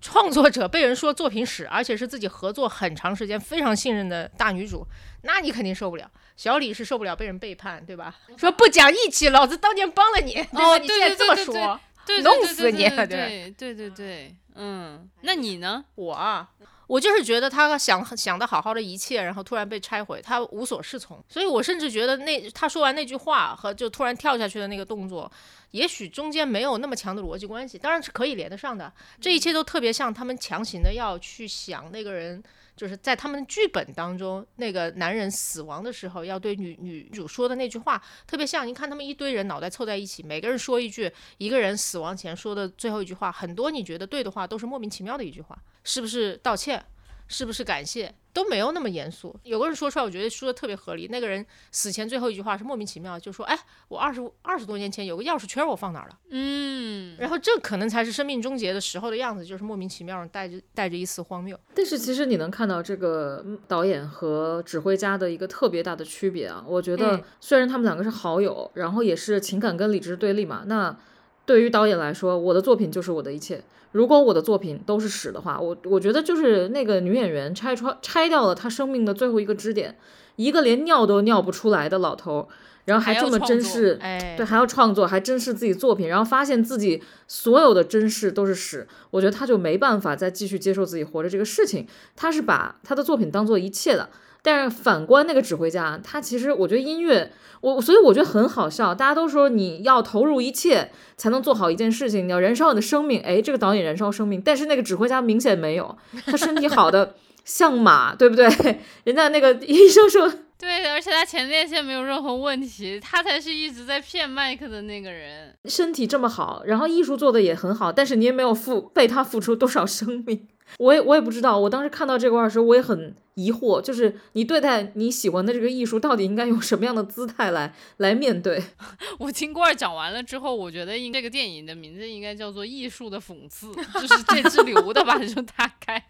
[0.00, 4.86] 创作者被人说作品屎，而且是自己合作很长时间、非常信任的大女主，
[5.22, 6.08] 那你肯定受不了。
[6.36, 8.14] 小李是受不了被人背叛，对吧？
[8.36, 10.64] 说不讲义气，老子当年帮了你，对吧？
[10.64, 15.84] 哦你现在这么说，对，弄死你啊对对对对对对，嗯，那你呢？
[15.96, 16.48] 我啊，
[16.86, 21.22] 我就是觉得他想想的好好的一切，然后突然被拆毁，他无所适从。
[21.28, 25.30] 所以我甚至觉得那他说完那句话和就突然跳下去的那个动作，
[25.72, 28.92] 也许中间没有那么强的逻辑关系，当然是可以连得上的。
[29.20, 32.42] 这一切都特别像他们强行的要去想那个人。
[32.76, 38.66] 就是在他们剧本当中，那个男人死亡的时候要对女女主说的那句话，特别像。
[38.66, 46.84] 你看他们一堆人脑袋凑在一起，每个人说一句，一个人死亡前说的最后一句话，很多你觉得对的话都是莫名其妙的一句话，是不是道歉？
[47.28, 49.34] 是不是感谢都没有那么严肃。
[49.42, 51.08] 有个人说出来，我觉得说的特别合理。
[51.10, 53.58] 那个人死前最后一句话是莫名其妙，就说：“哎，
[53.88, 61.58] 我二十二十多年前有个钥匙圈，我放哪儿了？”嗯，然后这可能才是生命终结的时候的样子，就是莫名其妙，带着带着一丝荒谬。
[61.74, 66.64] 但是其实你能看到这个嗯导演和指挥家的一个特别大的区别啊。
[66.66, 70.96] 我觉得嗯虽然他们两个是好友，然后也是情感跟理智对立嘛，那
[71.46, 73.62] 对于导演来说，我的作品就是我的一切。
[73.92, 79.96] 如果我的作品都是屎的话，我我觉得就是那个女演员拆穿拆掉了她生命的最后一个支点，
[80.34, 82.48] 一个连尿都尿不出来的老头，
[82.86, 91.86] 然后还这么珍视，哎，对，还要创作，还珍视自己作品，然后发现自己所有的珍视都是屎，我觉得他就没办法再继续接受自己活着这个事情。
[92.14, 94.08] 他是把他的作品当做一切的，
[94.40, 98.94] 但是反观那个指挥家，他其实我觉得音乐，我所以我觉得很好笑。
[98.94, 103.20] 大家都说你要投入一切才能做好一件事情，你要燃烧你的生命。
[103.22, 108.46] 哎，这个导演燃烧生命，但是那个指挥家明显没有，他身体好的 像马，对不对？
[109.02, 110.32] 人家那个医生说。
[110.58, 115.54] 对，而且他前列腺没有任何问题，他才是一直在骗麦克的那个人。
[115.66, 121.58] 身体这么好，然后艺术做的也很好，但是你也没有付为他付出多少生命，我也我也不知道。
[121.58, 128.62] 我当时看到这块儿的时候，我也很疑惑，就是你对待你喜欢的这个艺术，到底应该用什么样的姿态来来面对？
[129.20, 133.66] 我听郭儿讲完了之后，我觉得应这个电影的名字应该叫做《艺术的讽刺》，
[134.00, 136.02] 就是这支流的吧， 就大概。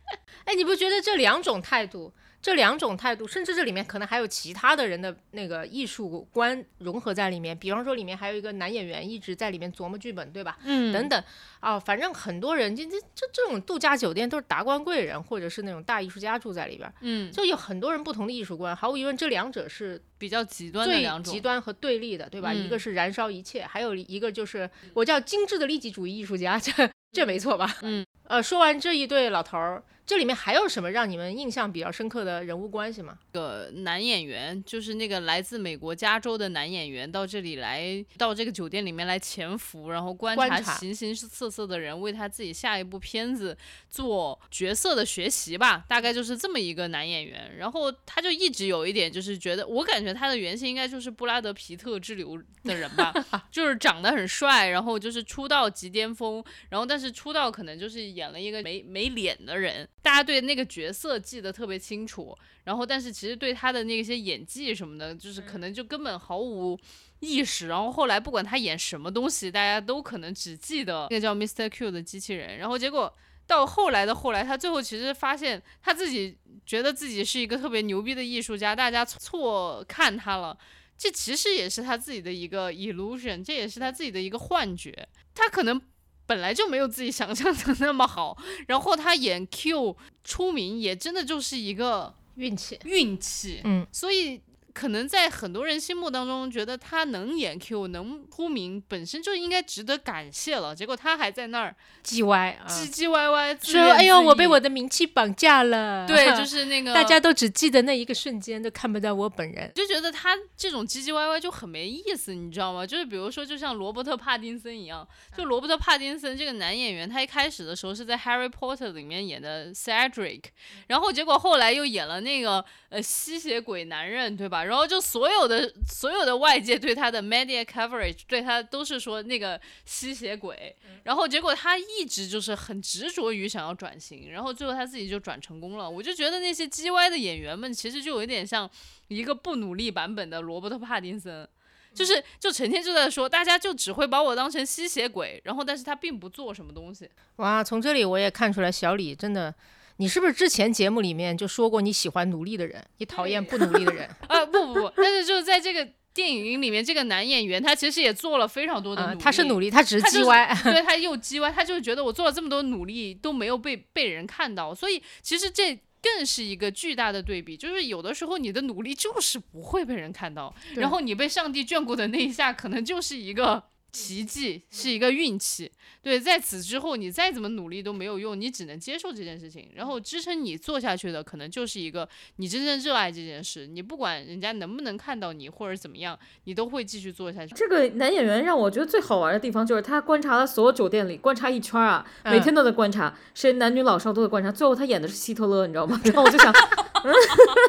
[0.45, 2.13] 哎，你不觉得这两种态度，
[2.47, 7.59] 这两种态度，甚至这里面可能还有其他的人的那个艺术观融合在里面？
[7.59, 10.57] 比方说，里面还有一个男演员一直在里面琢磨剧本，对吧？
[10.63, 11.21] 嗯等等
[11.59, 18.77] 啊，反正很多人，这这这这种度假酒店都是达官贵人或者是那种大艺术家住在里边儿，嗯，就有很多人不同的艺术观。
[18.77, 21.35] 毫无疑问，这两者是比较极端的两种。
[21.35, 22.55] 极端和对立的，对吧？
[22.55, 26.73] 一个嗯是燃烧一切，还有一个就是我叫精致的利己主义艺术家，这
[27.11, 27.77] 这没错吧？
[27.83, 33.19] 嗯，呃，说完这一对老头儿，这里面还有什么让你们印象比较深刻的人物关系吗？
[33.33, 43.57] 个男演员，就是那个来自美国加州的男演员，到这里来，到这个酒店里面来潜伏，然后观察观察形形色色的人，为他自己下一部片子
[43.91, 47.57] 做角色的学习吧，大概就是这么一个男演员。
[47.57, 53.13] 然后他就一直有一点，就是觉得，我感觉他的原型应该就是布拉德皮特之流的人吧，
[53.51, 62.33] 就是长得很帅，然后就是出道即巅峰，然后但是出道可能就是演了一个没没脸的人，大家对那个角色记得特别清楚。
[62.63, 66.79] 然后但是其实对他的那些演技什么的，就是可能就根本毫无
[67.19, 67.67] 意识。
[67.67, 71.69] 然后后来不管他演什么东西，大家都可能只记得那个叫 Mr.
[71.69, 72.57] Q 的机器人。
[72.59, 73.13] 然后结果
[73.49, 80.57] 到后来的后来，他最后其实发现他自己觉得自己是一个特别牛逼的艺术家，大家错看他了。
[80.97, 85.09] 这其实也是他自己的一个 illusion，这也是他自己的一个幻觉。
[85.35, 85.81] 他可能
[86.27, 88.37] 本来就没有自己想象的那么好，
[88.69, 94.41] 然后他演 Q 出名也真的就是一个运气，运气，嗯，所以
[94.77, 100.77] 可能在很多人心目当中，觉得他能演 Q 能出名，本身就应该值得感谢了。
[100.77, 109.73] 结果他还在那儿唧歪啊，唧唧歪歪，说：“哎呦，我被我的名气绑架了。”对，就 是那个大家都只记得那一个瞬间，都看不到我本人。
[109.75, 112.87] 就觉得他这种唧唧歪歪就很没意思，你知道吗？
[112.87, 120.43] 就是比如说，就像罗伯特·帕丁森一样，就罗伯特·帕丁森这个男演员，他一开始的时候是在《Harry Potter》里面演的 Cedric，
[120.89, 124.66] 然后结果后来又演了那个呃吸血鬼男人，对吧？
[124.67, 130.75] 然后就所有的所有的外界对他的 media coverage 对他都是说那个吸血鬼，
[131.05, 135.89] 然后结果他一直就是很执着于想要转型，然后最后他自己就转成功了。
[135.89, 138.69] 我就觉得那些 G Y 的演员们其实就有一点像
[139.09, 141.49] 一个不努力版本的罗伯特·帕丁森。
[141.95, 147.09] 就是就成天就在说，大家就只会把我当成吸血鬼，然后但是他并不做什么东西。
[147.37, 149.55] 哇，从这里我也看出来，小李真的，
[149.99, 154.09] 你是不是之前节目里面就说过你喜欢努力的人，你讨厌不努力的人？
[154.29, 160.59] 啊，不不不，但是就是在这个电影里面这个男演员他其实也做了非常多的努啊力，他是努力，他只是他就是叽歪。
[160.65, 173.63] 对他又叽歪，他就觉得我做了这么多努力都没有被被人看到，所以其实这更是一个巨大的对比，就是有的时候你的努力就是不会被人看到，然后你被上帝眷顾的那一下，可能就是一个。
[173.97, 182.07] 奇迹是一个运气，对，在此之后你再怎么努力都没有用，你只能接受这件事情，然后支撑你做下去的可能就是一个
[182.37, 187.55] 你真正热爱这件事，你不管人家能不能看到你或者怎么样，你都会继续做下去。
[187.55, 195.99] 这个男演员让我觉得最好玩的地方就是他观察了所有酒店里，观察一圈啊，嗯每天都在观察，谁男女老少都在观察，最后他演的是希特勒，你知道吗？
[196.05, 197.15] 然后我就想，嗯，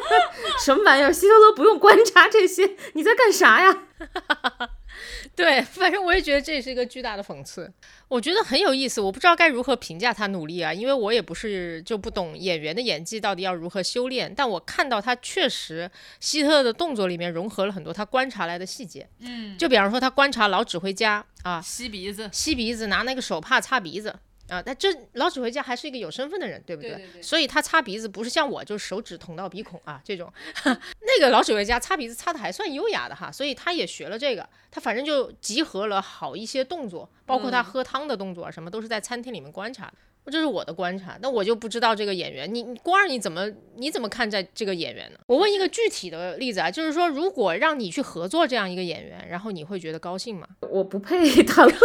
[0.62, 1.10] 什么玩意儿？
[1.10, 3.84] 希特勒不用观察这些，你在干啥呀？
[5.36, 7.70] 对， 反正我也觉得这也是一个巨大的讽刺。
[8.08, 14.32] 我觉得很有意思，我不知道该如何评价他努力啊，因为我也不是就不懂演员的演技到底要如何修炼。
[14.34, 15.90] 但我看到他确实
[16.20, 24.14] 希特勒的动作里面融合了很多他观察来的细节，嗯，就比方说他观察老指挥家啊，吸鼻子，吸鼻子，拿那个手帕擦鼻子
[24.48, 24.62] 啊。
[24.62, 30.32] 但这老指挥家还是一个有身份的人，对不对对对所以他擦鼻子不是像我，就是手指捅到鼻孔啊这种。
[30.64, 34.48] 那个老指挥家擦鼻子擦的还算优雅的哈，所以他也学了这个。
[34.70, 39.94] 他反正就集合了好一些动作，包括他喝汤的动作啊，什么都是在餐厅里面观察的。
[40.30, 45.18] 这是我的观察，那我就不知道这个演员，你你光儿你怎么你怎么看待这个演员呢？
[45.26, 50.46] 我问一个具体的例子啊，就是说，如果让你去合作这样一个演员，然后你会觉得高兴吗？
[50.60, 51.78] 我不配谈论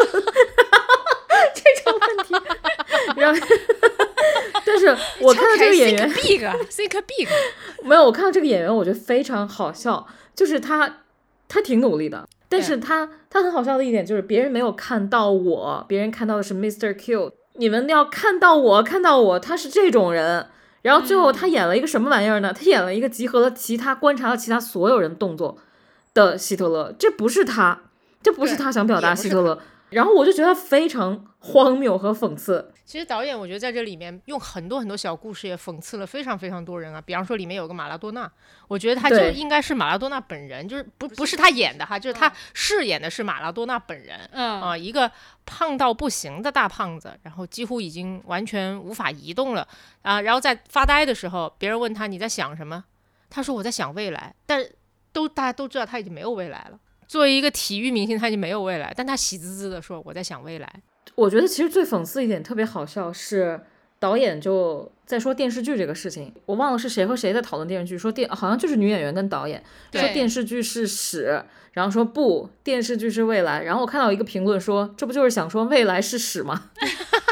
[1.64, 2.36] 这种问题。
[3.20, 3.48] 然后，
[4.66, 4.88] 但是
[5.20, 7.28] 我看到这个演员，big，think big，
[7.84, 10.06] 没有，我看到这个演员，我觉得非常好笑，
[10.36, 11.00] 就是他，
[11.48, 16.98] 他挺努力的，但是他他很好笑的一点就是别人没有看到我，别人看到的是 Mr.
[16.98, 20.48] Q，你们要看到我，看到我，他是这种人。
[20.82, 22.54] 然后最后他演了一个什么玩意儿呢？
[22.54, 25.58] 他演了一个集合了其他观察了其他所有人动作
[26.14, 27.84] 的希特勒，这不是他，
[28.22, 29.58] 这不是他想表达希特勒。
[29.94, 32.72] 然后我就觉得非常荒谬和讽刺。
[32.86, 38.30] 其实导演我觉得在这里面用很多很多小故事也讽刺了非常非常多人啊，比方说里面有个马拉多纳，
[38.68, 44.30] 我觉得他就应该是马拉多纳本人，就是不不是他演的哈，就是他饰演的是马拉多纳本人。
[44.34, 45.10] 嗯啊、一个
[45.46, 49.68] 胖到不行的大胖子，然后几乎已经完全无法移动了
[50.02, 52.84] 啊、然后在发呆的时候，别人问他你在想什么，
[53.30, 54.64] 他说我在想未来，但
[55.14, 56.80] 都大家都知道他已经没有未来了。
[57.14, 60.68] 作为一个体育明星，他已经没有未来，但他喜滋滋的说我在想未来。
[61.14, 63.62] 我觉得其实最讽刺一点，特别好笑是
[64.00, 76.72] 导演就在说电视剧这个事情，我忘了是谁和谁在讨论电视剧，说电好像就是女演员跟导演说电视剧是屎，然后说不，电视剧是未来，然后我看到一个评论说这不就是想说未来是屎吗？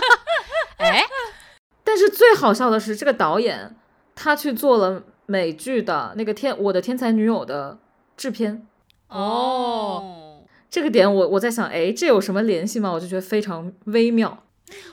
[0.77, 1.01] 哎，
[1.83, 3.75] 但是最好笑的是这个导演
[4.13, 7.79] 他去做了美剧的那个天我的天才女友的
[8.15, 8.67] 制片，
[9.11, 12.91] 哦，这个点我我在想，哎，这有什么联系吗？
[12.91, 14.45] 我就觉得非常微妙。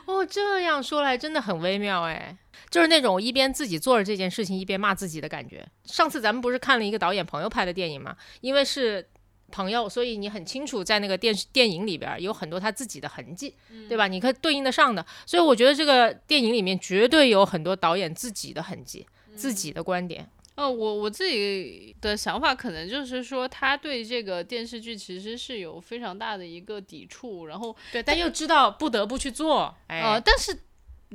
[0.06, 2.36] 哦，这样说来真的很微妙哎，
[2.68, 5.64] 就是那种一边自己做着这件事情，一边骂自己的感觉。
[5.84, 8.16] 上次咱们不是看了一个导演朋友拍的电影吗？
[8.40, 9.08] 因为是
[9.52, 13.54] 朋友，所以你很清楚在那个电视电影里边儿有很多他自己的痕迹，
[13.88, 14.08] 对吧？
[14.08, 15.06] 你可以对应得上的。
[15.24, 19.06] 所以我觉得这个电影里面绝对有很多导演自己的痕迹、
[19.36, 20.28] 自己的观点。
[20.58, 30.58] 哦，我我自己的想法可能就是说，他对这个电视剧其实是有非常大的一个抵触，然后对，但又知道不得不去做，哎，呃，但是。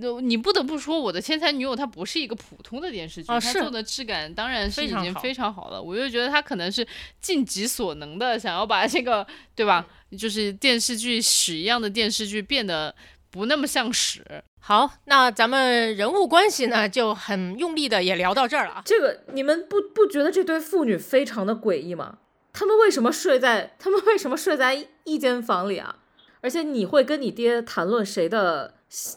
[0.01, 5.79] 呃你不得不说，我的天才女友她不是一个普通的电视剧，它哦做的质感当然是已经非常好非常好了。
[5.79, 6.83] 我就觉得她可能是
[7.21, 9.23] 尽己所能的想要把这个，
[9.53, 9.85] 对吧？
[10.17, 12.95] 就是电视剧屎一样的电视剧变得
[13.29, 14.25] 不那么像屎。
[14.65, 18.81] 好，那咱们人物关系呢就很用力的也聊到这儿了啊。
[18.85, 22.19] 这个你们不不觉得这对父女非常的诡异吗？
[22.53, 25.97] 他们为什么睡在他们为什么睡在一一间房里啊？
[26.39, 28.75] 而且你会跟你爹谈论谁的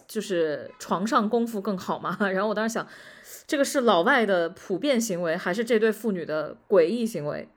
[0.08, 2.16] 就是床上功夫更好吗？
[2.32, 2.84] 然后我当时想，
[3.46, 7.48] 这个是老外的普遍行为，还是这对父女的诡异行为？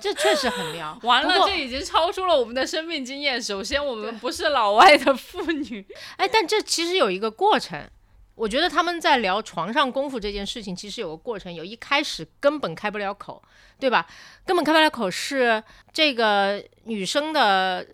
[0.00, 0.98] 这确实很妙。
[1.02, 3.40] 完了，这已经超出了我们的生命经验。
[3.40, 5.86] 首先，我们不是老外的妇女，
[6.16, 7.88] 哎，但这其实有一个过程。
[8.34, 13.42] 我觉得他们在聊床上功夫这件事情，其实有个过程，有一开始根本开不了口，
[13.80, 14.06] 对吧？
[14.46, 15.60] 根本开不了口是
[15.92, 17.84] 这个女生的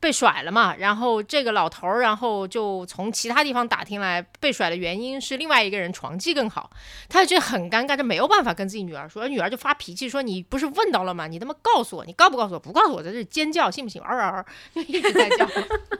[0.00, 6.70] 被甩了嘛，然后这个老头儿，然后就从其他地方打听来，被甩的原因是另外一个人床技更好，
[7.08, 11.26] 他就觉得很尴尬，就没有办法跟自己女儿说，女儿就发脾气说：“你不是问到了吗？
[11.26, 12.60] 你他妈告诉我，你告不告诉我？
[12.60, 14.00] 不告诉我，在这尖叫，信不信？
[14.02, 14.44] 嗷嗷嗷，
[14.74, 15.48] 就一直在叫。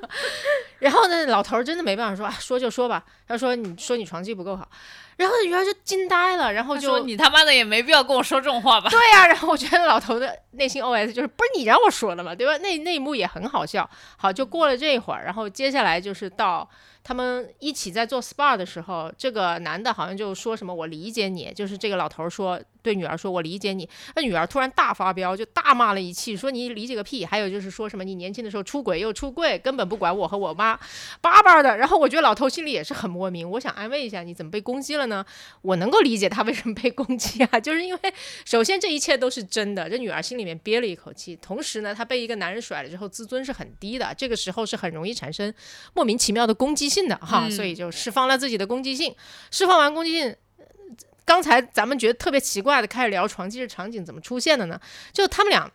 [0.79, 4.69] 然后呢，老头儿真的没办法说，啊说就说吧，他说你说你床技不够好，
[5.17, 8.89] 然后女儿就惊呆了，然后就说你他妈的也没必要跟我说这种话吧？
[8.91, 12.57] 对呀、然后我觉得老头的内心 OS 就是不是你让我说的嘛，对吧？
[12.59, 13.89] 那那一幕也很好笑。
[14.17, 16.69] 好，就过了这一会儿，然后接下来就是到
[17.03, 27.25] 他们一起在做 SPA 的时候，这个男的好像就说什么“我理解你”，就是这个老头说对女儿说“我理解你”，那女儿突然大发飙，就大骂了一气，说你理解个屁！
[27.25, 30.79] 还有就是说什么你年轻的时候出轨又出柜，根本不管我和我妈，
[31.21, 31.77] 叭叭的。
[31.79, 35.25] 然后我觉得老头心里也是很莫名，我想安慰一下你，怎么被攻击了呢？
[35.63, 45.53] 我能够理解他为什么被攻击啊， 就是因为首先这一切都是真的，这女儿心里面憋了一口气，同时呢，她被一个男人甩了之后，自尊是很低的，这个时候是很容易产生
[45.95, 49.15] 莫名其妙的攻击性的哈，嗯所以就释放了自己的攻击性，
[49.51, 50.29] 释放完攻击性。
[50.31, 50.37] 呃
[51.29, 54.81] 刚才咱们觉得特别奇怪的，开始聊床技的场景怎么出现的呢？
[55.13, 55.71] 就他们俩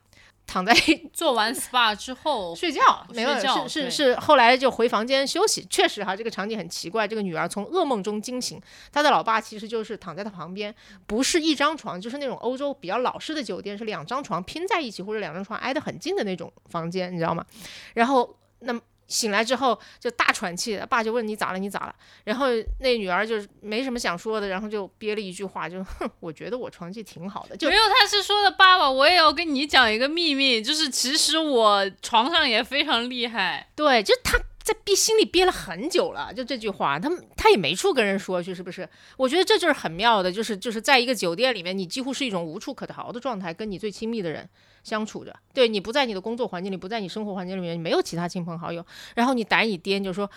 [0.47, 0.73] 躺在
[1.13, 5.63] 做完 SPA 之后，睡觉，没有是是是，后来就回房间休息。
[5.69, 8.59] 确实哈，这个场景很奇怪，这个女儿从噩梦中惊醒，
[8.91, 10.73] 她的老爸其实就是躺在她旁边，
[11.05, 17.45] 不是一张床，就是那种欧洲比较老式的酒店，是两张床拼在一起或者两张床挨得很近的那种房间，你知道吗？
[17.93, 18.81] 然后那么。
[19.07, 21.59] 醒来之后就大喘气，爸就问你咋了？
[21.59, 21.95] 你咋了？
[22.23, 22.47] 然后
[22.79, 33.69] 那女儿就是没什么想说的，然后就憋了一句话，就哼，我觉得我床技挺好的，就没有，他是说的爸爸，我也要跟你讲一个秘密，就是其实我床上也非常厉害。
[33.75, 38.87] 对，就他在憋心里憋了很久了，就这句话，他们他也没处跟人说去，是不是？
[39.17, 44.49] 我觉得这就是很妙的，就是就是在一个酒店里面，你几乎是一种无处可逃的状态，跟你最亲密的人
[44.83, 45.35] 相处着。
[45.53, 48.83] 对你不在你的工作环境里，不在你生活环境里面，你没有其他亲朋好友，
[49.15, 50.29] 然后你逮你颠，就说。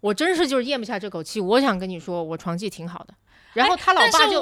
[0.00, 3.14] 我真是就是咽不下这口气，我想跟你说，我床技挺好的。
[3.54, 4.38] 然后他老爸就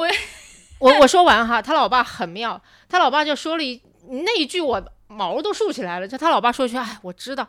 [0.80, 6.08] 我我说完哈，他老爸很妙，他老爸就说了一那一句，我毛都竖起来了。
[6.08, 7.46] 就他老爸说一句，哎，我知道。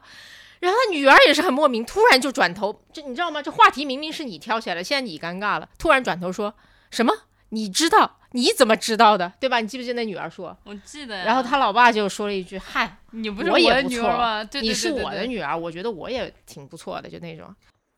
[0.59, 3.41] 然后他女儿也是很莫名，突然就转头，这你知道吗？
[3.41, 6.53] 这话题明明是你挑起来的，现在你尴尬了，突然转头说
[6.91, 7.14] 什么？
[7.49, 8.20] 你知道？
[8.32, 9.32] 你怎么知道的？
[9.39, 9.59] 对吧？
[9.59, 10.57] 你记不记得那女儿说？
[10.64, 11.24] 我记得呀。
[11.26, 14.43] 然后他老爸就说了一句，嗨，你不是我也的女儿吗？
[14.43, 17.53] 对对你是我的女儿，我觉得我也挺不错的，就那种。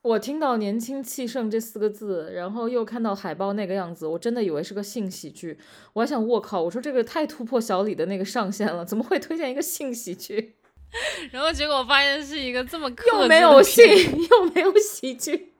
[0.05, 5.57] 我听到“年轻气盛”这四个字，然后又看到海报那个样子，我真的以为是个性喜剧。
[5.93, 10.57] 我还想，我靠，我说这个太突破小李的那个上限了，怎么会推荐一个性喜剧？
[11.31, 13.83] 然后结果发现是一个这么又没有性，
[14.29, 15.53] 又没有喜剧，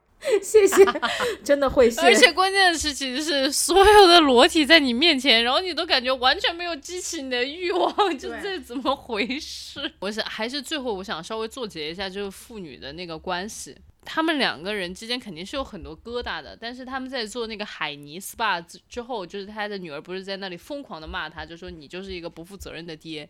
[0.43, 0.85] 谢谢，
[1.43, 2.01] 真的会谢。
[2.01, 9.91] 而且关键的事情是，所有的裸体在你面前，然后你都感觉完全没有激起你的欲望，就这怎么回事？
[10.01, 13.75] 我想还是最后我想稍微总结一下，就是父女的那个关系。
[14.05, 23.27] 他们两个人之间肯定是有很多疙瘩的，但是他们在做那个海泥 SPA 之之后，就是他的女儿不是在那里疯狂的骂他，就说你就是一个不负责任的爹。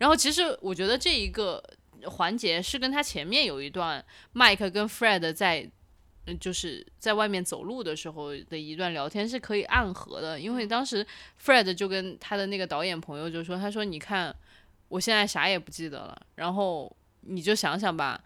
[0.00, 1.62] 然后其实我觉得这一个
[2.06, 5.70] 环节是跟他前面有一段麦克跟 Fred 在
[6.26, 11.06] 嗯，就是在外面走路的时候的一段聊天是可以暗合的，因为当时
[11.38, 14.34] Fred 就跟他的那个导演朋友就说，他说你看
[14.88, 18.24] 我现在啥也不记得了，然后你就想想吧。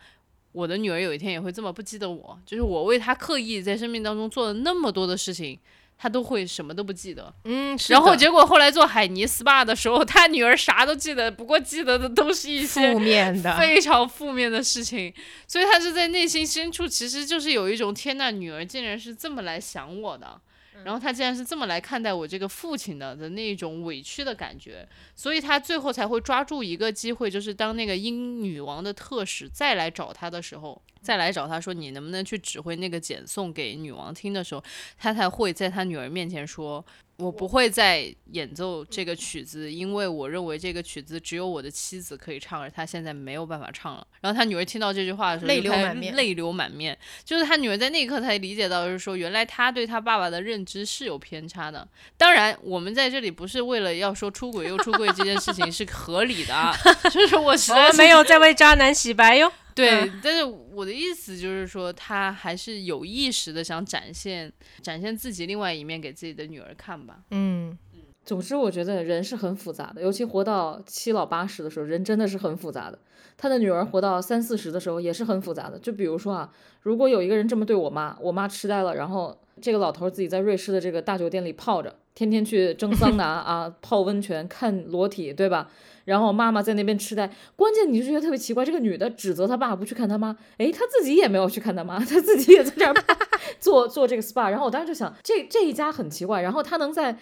[0.53, 5.59] 我的女儿有一天也会这么不记得我，就是我为她刻意在生命当中做了那么多的事情，
[5.96, 7.32] 她都会什么都不记得。
[7.44, 15.12] 嗯，是然后结果后来做海泥 SPA 的时候，她女儿啥都记得，不过记得的都是一些负面的，非常负面的事情，
[15.46, 20.40] 所以她是在内心深处其实就是有一种天呐，女儿竟然是这么来想我的，
[20.85, 34.62] 然后他竟然是这么来看待我这个父亲的的那种委屈的感觉，所以他最后才会抓住一个机会，就是当那个英女王的特使再来找他的时候，再来找他说你能不能去指挥那个简送给女王听的时候，
[34.99, 36.84] 他才会在他女儿面前说。
[37.18, 44.07] 我不会再演奏这个曲子，因为我认为这个曲子只有我的妻子可以唱，而他现在没有办法唱了。
[44.20, 46.96] 然后他女儿听到这句话的时候，泪流满面泪流满面。
[47.24, 51.88] 就是他女儿在那一刻才理解到，就是说原来他对他爸爸的认知是有偏差的。
[52.16, 56.72] 当然，我们在这里不是为了要说出轨又出柜这件事情是合理的啊，
[57.11, 59.53] 就是我实在是没有在为渣男洗白哟。
[59.79, 64.53] 对，但是我的意思就是说，他还是有意识的想展现
[64.83, 67.20] 展现自己另外一面给自己的女儿看吧。
[67.31, 67.79] 嗯，
[68.24, 72.99] 总之，我觉得人是很复杂的，尤其活到七老八十的时候，人真的是很复杂的。
[73.37, 75.79] 他的女儿活到三四十的时候也是很复杂的。
[75.79, 76.53] 就比如说啊，
[76.83, 85.70] 如果有一个人这么对我妈，我妈痴呆了，然后这个老头自己在瑞士的这个大酒店里泡着，天天去蒸桑拿啊，泡温泉，看裸体，对吧？
[86.09, 87.31] 然后妈妈在那边痴呆。
[87.55, 92.95] 关键你就觉得特别奇怪，这个女的指责她爸不去看她妈，诶，她自己也没有去看她妈，她自己也在这儿
[93.61, 94.51] 做做这个 SPA。
[94.51, 96.41] 然后我当时就想，这这一家很奇怪。
[96.41, 97.19] 然后她能在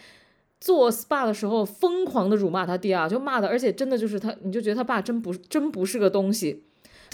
[0.60, 6.64] 做 SPA 的时候疯狂的辱骂她爹啊，就骂的，而且真的就是她，你就觉得她爸真不真不是个东西。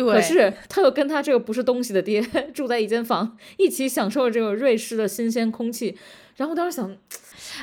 [0.05, 2.23] 对，可是他又跟他这个不是东西的爹
[2.55, 5.97] 住在一间房，一起享受这个瑞士的新鲜空气。
[6.37, 6.97] 然后当时想，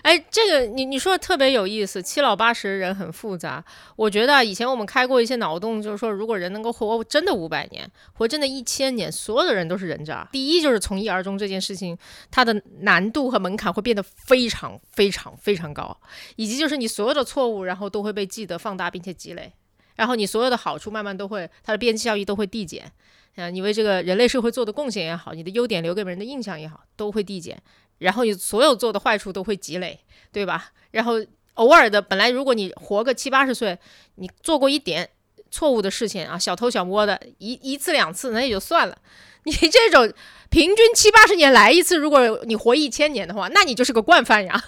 [0.04, 3.66] 哎，这个你你说的特别有意思，七老八十人很复杂。
[3.96, 10.30] 我觉得以前我们开过一些脑洞，就是说如果人能够活真的五百年，活真的一千年，所有的人都是人渣。
[10.32, 11.98] 第一就是从一而终这件事情，
[12.30, 15.98] 它的难度和门槛会变得非常非常非常高，
[16.36, 19.52] 以及就是你所有的错误，然后都会被记得放大并且积累。
[20.00, 22.90] 然后你所有的好处慢慢都会，它的边际效益都会递减，
[23.36, 27.62] 啊，你为这个人类社会做的贡献也好，你的优点留给别人的印象也好，都会递减。
[27.98, 30.00] 然后你所有做的坏处都会积累，
[30.32, 30.72] 对吧？
[30.92, 31.16] 然后
[31.56, 33.78] 偶尔的，本来如果你活个七八十岁，
[34.16, 35.10] 你做过一点
[35.52, 38.98] 错误的事情啊，小偷小摸的，一一次两次那也就算了。
[39.44, 40.10] 你这种
[40.50, 44.64] 平均七八十年来一次，如果你活一千年的话，那你就是个惯犯呀。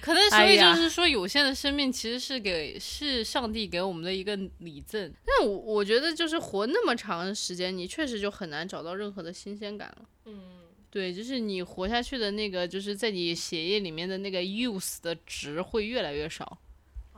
[0.00, 5.12] 可能所以就是说，有限的生命其实是给是上帝给我们的一个礼赠。
[5.26, 10.02] 但我我觉得就是活那么长时间，你确实就很难找到任何的新鲜感了。
[10.26, 10.40] 嗯，
[10.88, 16.58] 对，就是你活下去的那个，就是在你血液里面的那个 use 的值会越来越少，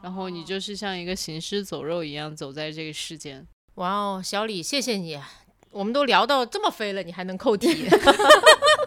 [0.02, 3.46] 然后你就是像一个行尸走肉一样走在这个世间。
[3.74, 5.20] 哇哦，小李，谢谢你，
[5.70, 7.68] 我们都聊到这么飞了，你还能扣题。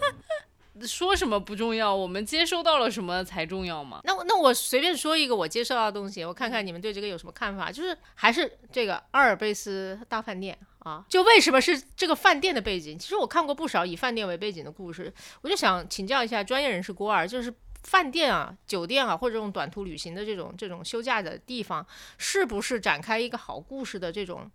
[0.82, 4.02] 说什么不重要，我们接收到了什么才重要嘛？
[4.04, 7.72] 那那我随便说一个我接受到的东西，我看看你们对这个有什么看法？
[7.72, 12.98] 就是还是这个阿尔卑斯大饭店啊，就为什么是这个饭店的背景？
[12.98, 17.54] 其实我看过不少以饭店为背景的故事，我就想请教一下专业人士郭二，就是
[17.84, 21.86] 饭店啊、酒店啊，或者这种短途旅行的这种这种休假的地方，
[22.18, 24.50] 是不是展开一个好故事的这种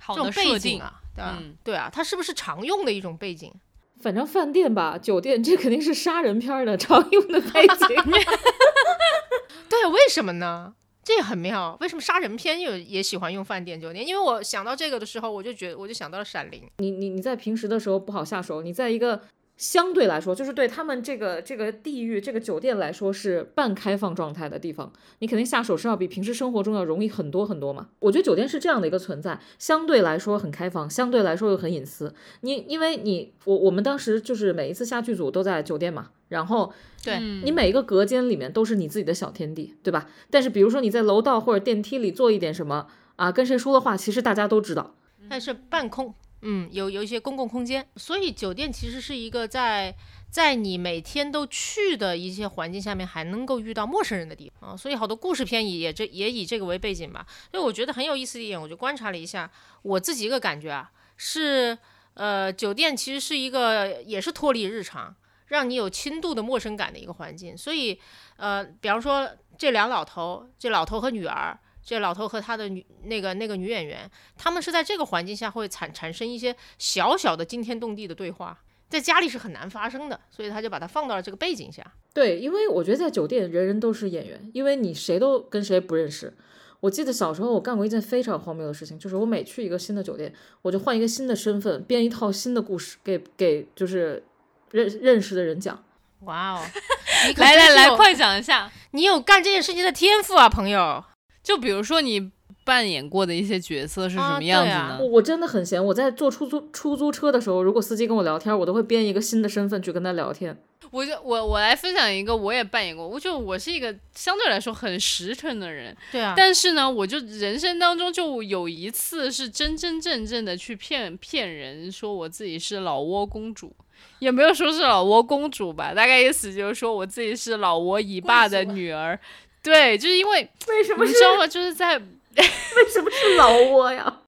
[0.00, 1.00] 好的背景啊？
[1.14, 1.38] 对吧？
[1.62, 3.52] 对啊，它是不是常用的一种背景？
[4.00, 7.86] 反正饭店吧，酒店这肯定是杀人片的 常用的背景。
[9.68, 10.74] 对，为什么呢？
[11.04, 11.76] 这也很妙。
[11.80, 14.06] 为什么杀人片有也喜欢用饭店酒店？
[14.06, 16.62] 因为我想到这个的时候，我就觉得我就想到了《闪灵》。
[16.78, 19.20] 你你你在平时的时候不好下手，你在一个。
[19.60, 27.88] 相对来说，就是对他们这个这个地域这个酒店来说是半开放状态的地方，你肯定下手是要比平时生活中要容易很多很多嘛。
[27.98, 32.14] 我觉得酒店是这样的一个存在，相对来说很开放，相对来说又很隐私。
[32.40, 36.72] 你因为你我我们当时就是每一次下剧组都在酒店嘛，然后
[37.04, 40.08] 对你每一个隔间里面都是你自己的小天地，对吧？
[40.30, 42.86] 但是比如说你在楼道或者电梯里做一点什么
[43.16, 44.94] 啊，跟谁说的话，其实大家都知道。
[45.28, 46.14] 但是半空。
[46.42, 49.94] 嗯，有有一些公共空间，所以酒店其实是一个在
[50.30, 54.76] 在你每天都去的一些环境下面还能够遇到陌生人的地方。
[54.76, 57.26] 所以好多故事片也这也以这个为背景吧。
[57.50, 59.50] 所以我觉得很有意思的一点，我就观察了一下
[59.82, 61.76] 我自己一个感觉啊，是
[62.14, 65.14] 呃，酒店其实是一个也是脱离日常，
[65.48, 67.56] 让你有轻度的陌生感的一个环境。
[67.56, 68.00] 所以
[68.36, 71.58] 呃，比方说这两老头，这老头和女儿。
[71.82, 78.58] 这老头和他的女那个那个女演员，他们是在这个环境下会产产生一些小小的惊天动地的对话，
[78.88, 81.84] 在家里是很难发生的，所以他就把它放到了这个背景下。
[82.12, 86.36] 对，因为我觉得在酒店人人都是演员，因为你谁都跟谁不认识。
[86.80, 94.24] 我记得小时候我干过一件非常荒谬的事情，就是我每去一个新的酒店，我就换一个新的身份，编一套新的故事给给就是
[94.70, 95.84] 认认识的人讲。
[96.20, 96.62] 哇哦，
[97.36, 101.04] 来来来，快讲一下，你有干这件事情的天赋啊，朋友。
[101.42, 102.30] 就比如说你
[102.64, 104.98] 扮演过的一些角色是什么样子呢？
[105.00, 105.82] 我我真的很闲。
[105.84, 110.56] 我在坐出租出租车的时候，如果司机跟我聊天，我都会编一个新的身份去跟他聊天。
[110.90, 113.06] 我就我我来分享一个，我也扮演过。
[113.06, 116.34] 我就我是一个相对来说很实诚的人，对啊。
[116.36, 123.72] 但是呢，我就人生当中就有一次是真真正正的去骗骗人，说我自己是老挝公主，
[124.18, 129.18] 也没有说是老挝公主吧，大概意思就是说我自己是老挝以霸的女儿。
[129.62, 131.46] 对，就是因为为什么你知道吗？
[131.46, 131.96] 就是在
[132.36, 134.20] 为什么是老挝呀？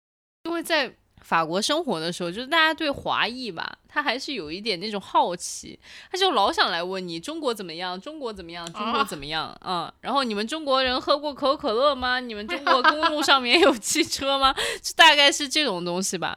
[0.45, 3.78] 因为在法国生活的时候，就是大家对华裔吧。
[3.93, 5.78] 他还是有一点那种好奇，
[6.11, 9.93] 他就老想来问你中国怎么样，中国怎么样，中国怎么样啊？
[10.01, 12.18] 然后你们中国人喝过可口可乐吗？
[12.18, 14.55] 你们中国公路上面有汽车吗？
[14.80, 16.34] 就大概是这种东西吧。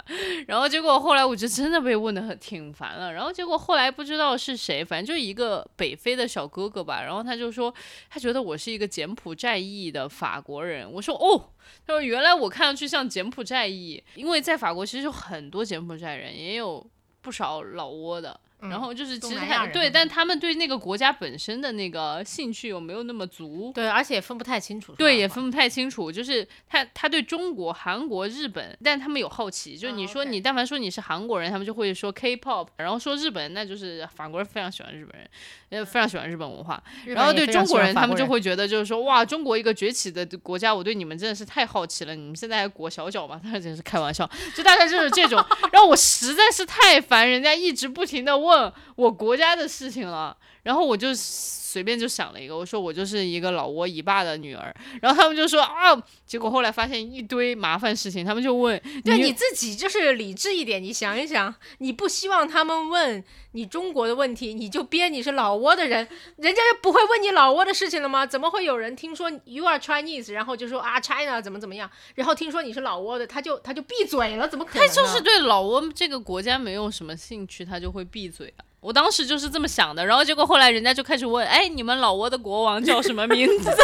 [0.47, 3.13] 然后结果后来我就真的被问的很挺烦了。
[3.13, 7.01] 然后结果后来不知道是谁，反正就一个北非的小哥哥吧。
[7.01, 7.73] 然后他就说
[8.09, 10.91] 他觉得我是一个柬埔寨裔的法国人。
[10.91, 11.51] 我说哦，
[11.87, 16.85] 他说原来我看上去像柬埔寨裔，因为在法国其实有很多柬埔寨人，也有。
[17.25, 23.71] 不少老挝的，然后就是其实他对，但他们对那个国家本身的那个兴趣有没有那么足？
[23.75, 24.93] 对，而且也分不太清楚。
[24.93, 26.11] 对，也分不太清楚。
[26.11, 35.29] 就是他他对中国、韩国、日本，但他们有好奇，就你说你但凡说你是韩国人，他们就会说 K-pop，然后说日本，那就是法国人非常喜欢日本人，
[35.69, 36.81] 呃，非常喜欢日本文化。
[37.05, 42.15] 然后对中国人，他们就会觉得就是说，哇，中国一个崛起的国家，我对你们真的是太好奇了。
[42.15, 43.39] 你们现在还裹小脚吗？
[43.43, 50.37] 他真是开玩笑，就大概就是这种， 然后我实在是太烦人家一直不停的问我国家的事情了。
[50.65, 54.75] 然后我就随便就想了一个，我说我就是一个老挝一霸的女儿。
[54.99, 55.95] 然后他们就说啊，
[56.25, 66.07] 结果后来发现一堆麻烦事情，他们就问对你自己就是理智一点，你想一想，你不希望他们问你中国的问题，你就编你是老挝的人，
[66.37, 68.25] 人家就不会问你老挝的事情了吗？
[68.25, 74.47] 怎么会有人听说 you are Chinese，然后就说啊 China 怎么怎么样，然后听说你是老挝的，他就他就闭嘴了？
[74.47, 74.87] 怎么可能？
[74.87, 78.65] 他就是对老挝这个国家没有什么兴趣，他就会闭嘴啊。
[78.85, 83.71] 我当时就是这么想的，然后结果后来人家就开始问，哎，你们老挝的国王叫什么名字？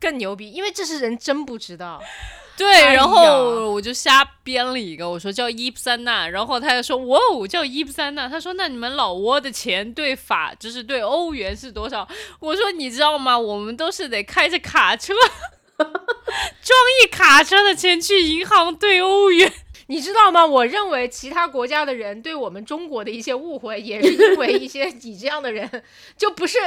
[0.00, 2.02] 更牛逼，因为这是人真不知道。
[2.56, 12.08] 对，哎然后我就瞎编了一个，我说叫伊布三纳，然后他就说哇哦叫伊布三纳，他说那你们老挝的钱对法就是对欧元是多少？
[12.40, 13.38] 我说你知道吗？
[13.38, 15.14] 我们都是得开着卡车，
[15.76, 16.68] 装
[17.04, 19.52] 一卡车的钱去银行兑欧元。
[19.88, 20.44] 你知道吗？
[20.44, 25.68] 我认为其他国家的人对我们中国的一些误会，也是因为一些 你这样的人，
[26.16, 26.58] 就不是，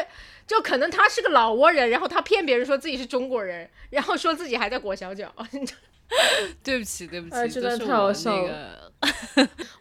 [0.48, 5.34] 就可能他是个老挝人，然后他骗别人说自己是中国人，然后说自己还在裹小脚。
[6.64, 8.92] 对不起，对不起，哎这段都是我太好笑了，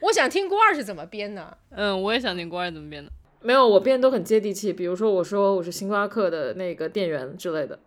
[0.03, 1.57] 我想听郭二是怎么编的。
[1.70, 3.11] 嗯，我也想听郭二怎么编的。
[3.41, 4.72] 没有，我编都很接地气。
[4.72, 7.78] 比如说，我说我是星巴克的那个店员之类的，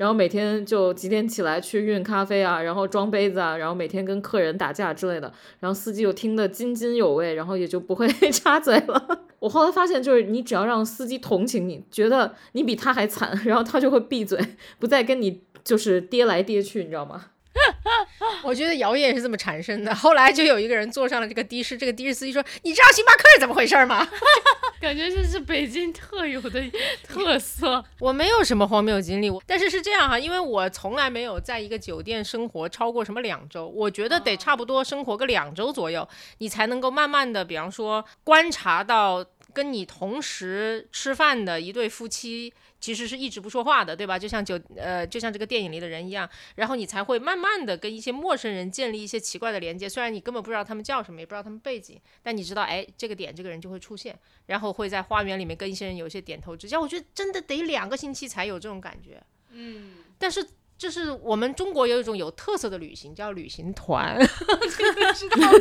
[0.00, 9.26] 然后每天就几点起来去运咖啡啊，然后装杯子啊，然后每天跟客人打架之类的，然后司机又听得津津有味，然后也就不会 插嘴了。
[9.40, 14.42] 我后来发现，就是你只要让司机同情你，觉得你比他还惨，然后他就会闭嘴，
[14.78, 17.26] 不再跟你就是跌来跌去，你知道吗？
[18.44, 19.94] 我觉得谣言是这么产生的。
[19.94, 24.06] 后来就有一个人坐上了这个的士，这个的士司机说：“你知道星巴克是怎么回事吗
[24.80, 26.62] 感觉这是北京特有的
[27.02, 27.84] 特色。
[28.00, 36.06] ”我没有什么荒谬经历，我但是是这样哈，因为我从来没有在一个酒店生活超过什么两周，我觉得得差不多生活个两周左右，
[36.38, 42.52] 你才能够慢慢的，比方说观察到跟你同时吃饭的一对夫妻。
[42.80, 44.18] 其实是一直不说话的，对吧？
[44.18, 49.88] 就像酒呃，就像这个电影里的人一样，然后你才会慢慢的跟一些陌生人建立一些奇怪的连接。
[49.88, 56.80] 虽然你根本不知道他们叫什么，也不知道他们背景，但你知道，哎，这个点这个人就会出现，然后会在花园里面跟一些人有一些点头之交。
[56.80, 59.22] 我觉得真的得两个星期才有这种感觉。
[59.50, 60.46] 嗯，但是。
[60.80, 65.58] 就是我们中国有一种有特色的旅行，叫旅行团，知道吗？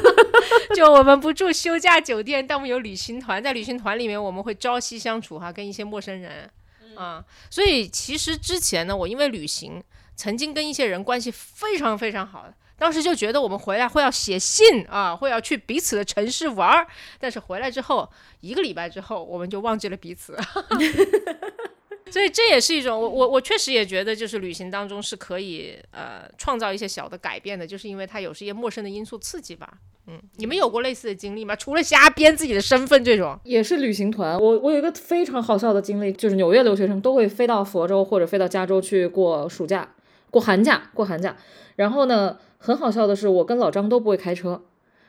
[0.73, 6.49] 就我们不住休假酒店，但我们有旅行团，在旅行团里面我们会朝夕相处哈，跟一些陌生人
[6.99, 9.81] 啊、所以其实之前呢，我因为旅行，
[10.17, 16.85] 曾经跟一些人关系非常非常好的，当时就觉得我们回来会要写信啊，会要去彼此的城市玩儿，
[17.17, 20.37] 但是回来之后一个礼拜之后，我们就忘记了彼此。
[22.11, 29.69] 所以这也是一种，我我我确实也觉得，就是旅行当中是可以呃创造一些小的改变的，就是因为它有是一些陌生的因素刺激吧。
[30.07, 31.55] 嗯，你们有过类似的经历吗？
[31.55, 34.39] 除了瞎编自己的身份这种，也是旅行团。
[34.39, 39.93] 我我有一个非常好笑的经历，就是纽约留学生都会飞到佛州或者飞到加州去过暑假、
[40.31, 41.37] 过寒假、过寒假。
[41.75, 44.63] 然后呢，很好笑的是，我跟老张都不会开车，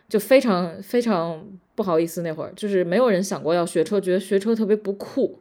[0.08, 2.20] 就非常非常不好意思。
[2.20, 5.40] 那会儿就是没有人想过要学车，觉得学车特别不酷，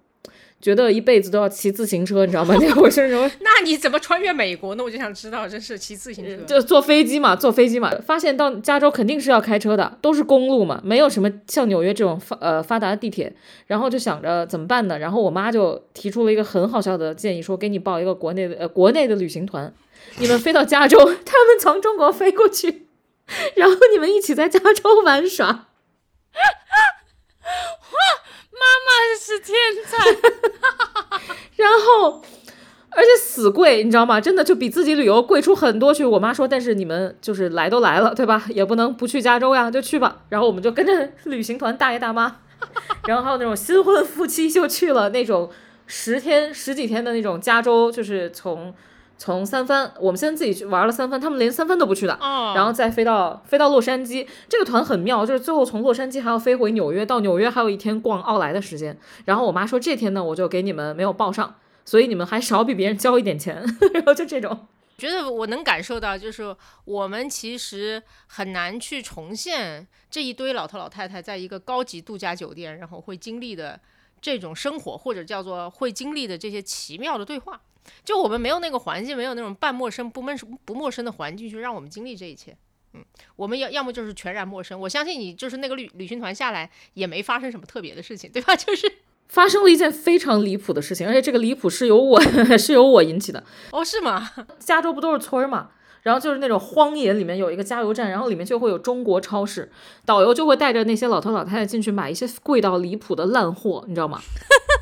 [0.61, 2.55] 觉得一辈子都要骑自行车，你知道吗？
[2.59, 3.31] 那会儿是什么？
[3.39, 4.83] 那你怎么穿越美国呢？
[4.83, 6.43] 我就想知道，真是骑自行车。
[6.43, 13.33] 就坐飞机嘛，坐飞机嘛，发现到加州肯定是要开车的，都是公路嘛，没有什么像纽约这种发呃发达的地铁，
[13.67, 14.99] 然后就想着怎么办呢？
[14.99, 19.73] 然后我妈就提出了一个很好笑的建议，说给你报一个国内的呃国内的旅行团，
[20.17, 22.87] 你们飞到加州， 他们从中国飞过去，
[23.55, 25.67] 然后你们一起在加州玩耍。
[28.59, 28.89] 妈妈
[29.19, 29.55] 是天
[29.85, 29.97] 才，
[31.55, 32.21] 然后，
[32.91, 34.19] 而且死贵，你知道吗？
[34.19, 36.03] 真的就比自己旅游贵出很多去。
[36.03, 38.45] 我妈说，但是你们就是来都来了，对吧？
[38.53, 40.23] 也不能不去加州呀，就去吧。
[40.29, 42.37] 然后我们就跟着旅行团大爷大妈，
[43.07, 45.49] 然后还有那种新婚夫妻就去了那种
[45.87, 48.73] 十天十几天的那种加州，就是从
[49.19, 52.13] 从三藩，我们先自己去玩了三藩，他们连三藩都不去的。
[52.13, 58.97] 哦，然后再飞到飞到洛杉矶，这个团很妙，就是最后从洛杉矶还要飞回纽约，到纽约还有一天逛奥莱的时间。
[59.25, 61.53] 然后我妈说这天呢，我就给你们没有报上，
[61.83, 63.61] 所以你们还少比别人交一点钱，
[63.93, 64.67] 然后就这种。
[64.97, 66.55] 觉得我能感受到，就是
[66.85, 73.79] 我们其实很难去重现这一堆老头老太太在一个高级度假酒店，然后会经历的
[74.21, 77.59] 这种生活，或者叫做会经历的这些奇妙的对话。
[78.03, 80.33] 就我们没有那个环境，没有那种半陌生、不陌
[80.65, 82.55] 不陌生的环境，去让我们经历这一切。
[82.93, 83.03] 嗯，
[83.35, 84.79] 我们要要么就是全然陌生。
[84.79, 88.55] 我相信你就是那个旅旅行团下来也没发生什么特别的事情，对吧？
[88.57, 88.91] 就是
[89.27, 92.19] 发生了一件非常离谱的事情，而且这个离谱是由我
[92.57, 93.43] 是由我引起的。
[93.71, 94.31] 哦，是吗？
[94.57, 95.69] 加州不都是村儿嘛？
[96.01, 99.69] 然后就是那种荒野里面有一个加油站，然后里面就会有中国超市，
[100.05, 104.19] 导游就会带着那些老头老太太进去买一些贵到离谱的烂货，你知道吗？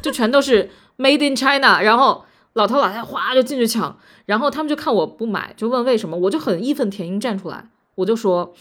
[0.02, 2.24] 就全都是 Made in China，然后
[2.58, 7.70] 老头老太太哗就进去抢，然后他们就看我不买，就问为什么，我就很义愤填膺站出来。
[7.96, 8.54] 我就说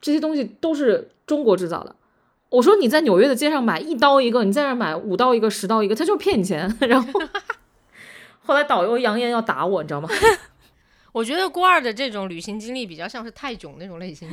[0.00, 1.94] 这些东西都是中国制造的。
[2.48, 6.74] 我说你在纽约的街上买一刀一个，你在那买五刀一个、十刀一个，他就是骗你钱。
[6.80, 7.20] 然后
[8.42, 10.08] 后来导游扬言要打我，你知道吗？
[11.12, 14.28] 我觉得郭二的这种旅行经历比较像是泰囧那种类型，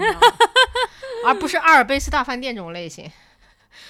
[1.25, 3.09] 而不是阿尔卑斯大饭店这种类型。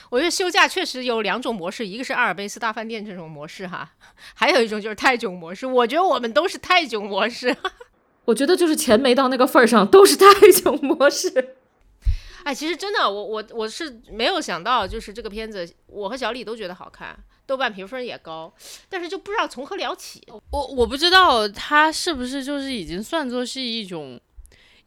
[0.10, 3.92] 我觉得休假确实有两种模式，一个是阿尔卑斯大饭店这种模式哈，
[4.36, 5.66] 还有一种就是泰囧模式。
[5.66, 7.56] 我觉得我们都是泰囧模式。
[8.26, 11.56] 我觉得就是钱没到那个份儿上，都是泰囧模式。
[12.44, 18.54] 哎，其实真的，我我我是没有想到，就是这个片子，我和小李都觉得好看，豆瓣评分也高，
[18.90, 20.22] 但是就不知道从何聊起。
[20.52, 24.20] 我我不知道它是不是就是已经算作是一种。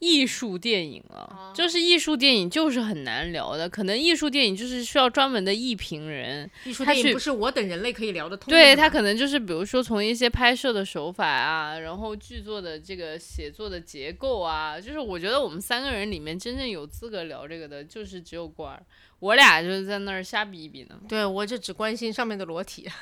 [0.01, 6.51] 艺术电影啊，就是艺术电影就是很难聊的，可能艺术电影就是需要专门的艺评人。
[6.65, 8.51] 艺术电影不是我等人类可以聊得通。
[8.51, 18.83] 对他可能就是比如说从一些拍摄的手法啊，然后剧作的这个写作的结构啊，就是我觉得我们三个人里面真正有资格聊这个的，就是只有官儿，
[19.19, 20.99] 我俩就是在那儿瞎比一比呢。
[21.07, 22.89] 对我就只关心上面的裸体。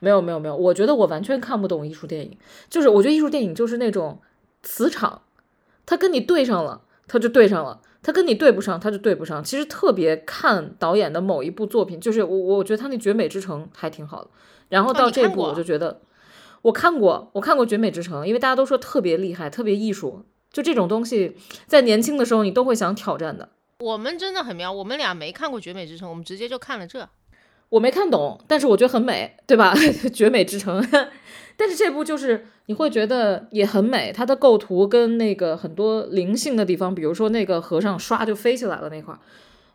[0.00, 2.34] 没有没有没有，我觉得我完全看不懂艺术电影，
[2.70, 4.18] 就是我觉得艺术电影就是那种。
[4.64, 5.22] 磁场，
[5.86, 9.44] 他跟你对上了，他就对上了；他跟你对不上，他就对不上。
[9.44, 14.30] 其实特别看导演的某一部作品，就是我，我觉得他那《绝美之城》还挺好的。
[14.70, 16.00] 然后到这部，我就觉得
[16.62, 20.24] 我看过，我看过《绝美之城》，因为大家都说特别厉害，特别艺术。
[20.50, 21.36] 就这种东西，
[21.66, 23.50] 在年轻的时候你都会想挑战的。
[23.80, 27.08] 我们真的很妙，我们俩没看过《绝美之城》，我们直接就看了这。
[27.70, 29.74] 我没看懂，但是我觉得很美，对吧？
[30.14, 30.80] 《绝美之城》。
[31.56, 39.20] 但是这部就是你会觉得也很美，它的构图跟那个很多灵性的地方，比如说那个和尚唰就飞起来了那块儿，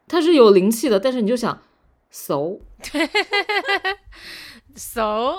[0.07, 0.99] 它是有灵气的。
[0.99, 1.61] 但是你就想
[2.09, 2.57] ，so
[4.75, 5.37] so，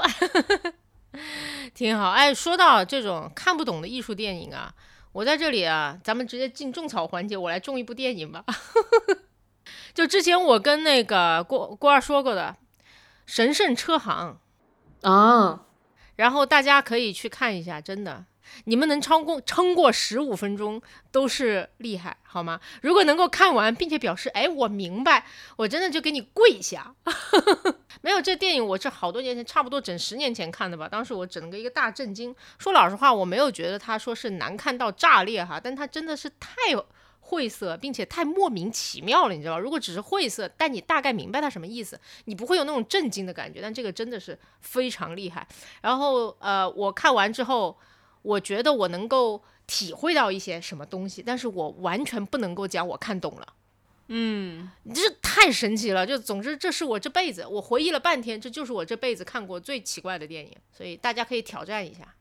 [1.75, 2.11] 挺好。
[2.11, 4.73] 哎，说到这种看不懂的艺术电影啊，
[5.13, 8.45] 我在这里啊，咱们直接进种草环节，我来种一部电影吧。
[9.93, 12.57] 就之前我跟那个郭郭二说过的
[13.27, 14.39] 《神圣车行》
[15.09, 15.67] 啊。
[16.21, 18.27] 然后大家可以去看一下，真的，
[18.65, 20.79] 你们能超过撑过十五分钟
[21.11, 22.61] 都是厉害，好吗？
[22.83, 25.25] 如果能够看完，并且表示，哎，我明白，
[25.57, 26.95] 我真的就给你跪下。
[28.03, 30.87] 没有这电影，我是好多年前，差不多整十年前看的吧。
[30.87, 32.37] 当时我整个一个大震惊。
[32.59, 36.51] 说老实话，我没有觉得他说是难看到炸裂哈，但他真的是太。
[37.31, 39.59] 晦涩，并且太莫名其妙了，你知道吧？
[39.61, 43.61] 如果只是晦涩，但你大概明白它什么意思，你不会有那种震惊的感觉。
[43.63, 45.47] 但这个真的是非常厉害。
[45.81, 47.79] 然后，呃，我看完之后，
[48.23, 53.53] 我觉得我能够体会到一些什么东西，但是我完全不能够讲我看懂了。
[54.09, 56.05] 嗯，这太神奇了。
[56.05, 60.57] 就总之，这是我这辈子，我回忆了半天，这就是我这辈子看过最奇怪的电影。
[60.77, 62.13] 所以大家可以挑战一下。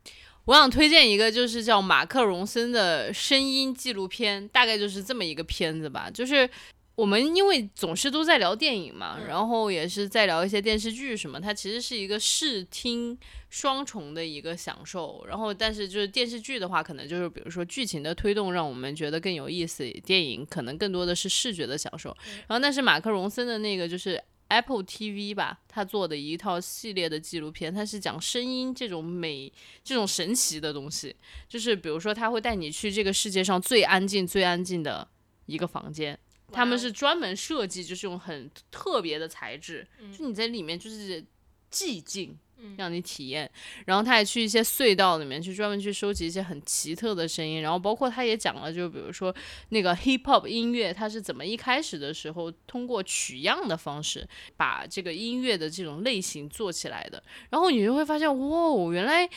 [0.50, 6.10] 我想推荐一个，就是叫马克·荣森的声音纪录片，大概就是这么一个片子吧。
[6.12, 6.50] 就是
[6.96, 13.16] 我们因为总是都在聊电影嘛，然后也是在聊一些电视剧什么，它其实是一个视听
[13.52, 15.24] 双重的一个享受。
[15.28, 22.10] 然后，但是就是电视剧的话，可能就是比如说剧情的推动让我们觉得更有意思，电影可能更多的是视觉的享受。
[22.48, 24.20] 然后，但是马克·荣森的那个就是。
[24.50, 29.52] Apple TV 吧，他做的一套系列的纪录片，它是讲声音这种美、
[29.84, 31.16] 这种神奇的东西。
[31.48, 35.08] 就是比如说，他会带你去这个世界上最安静、最安静的
[35.46, 36.20] 一个房间，
[36.52, 39.88] 他们是专门设计，就是用很特别的材质，
[40.18, 41.24] 就你在里面就是
[41.72, 42.38] 寂静。
[42.78, 43.50] 让你体验，
[43.86, 49.34] 然后他还去一些隧道里面去专门去收集一些很奇特的声音，然后包括他也讲了，就比如说
[49.70, 59.30] 那个 hip hop 音乐，它是怎么一开始的时候通过取样的方式把这个音乐的这种类型做起来的，然后你就会发现，哇，原来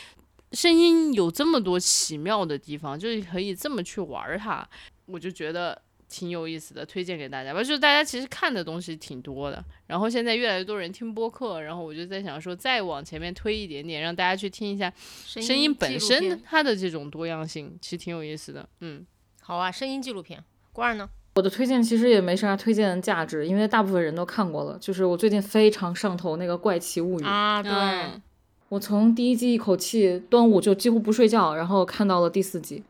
[0.51, 4.67] 声音有这么多奇妙的地方，就是可以这么去玩它，
[5.05, 5.81] 我就觉得。
[6.13, 7.63] 挺有意思的，推荐给大家吧。
[7.63, 14.93] 就是大家其实看的东西挺多的，然后现在越来越多人听播客，然后我就在想说，再往前面推一点点，让大家去听一下
[15.25, 18.69] 声音本身它的这种多样性，其实挺有意思的。
[18.81, 19.03] 嗯，
[19.41, 20.43] 好啊，声音纪录片。
[20.71, 21.09] 关儿呢？
[21.35, 24.77] 我的推荐其实也没啥推荐价值，因为大部分人都看过了。
[24.79, 28.21] 就是我最近非常上头那个《怪奇物语》啊，对，嗯
[28.69, 32.83] 我从第一季一口气端午就几乎不睡觉，然后看到了第四季。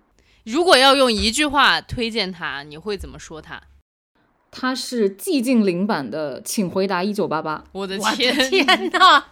[0.44, 3.62] 如果要用一句话推荐它，你会怎么说它？
[4.52, 9.26] 它是寂静岭版的《请回答一九八八》，我的我的天，天呐，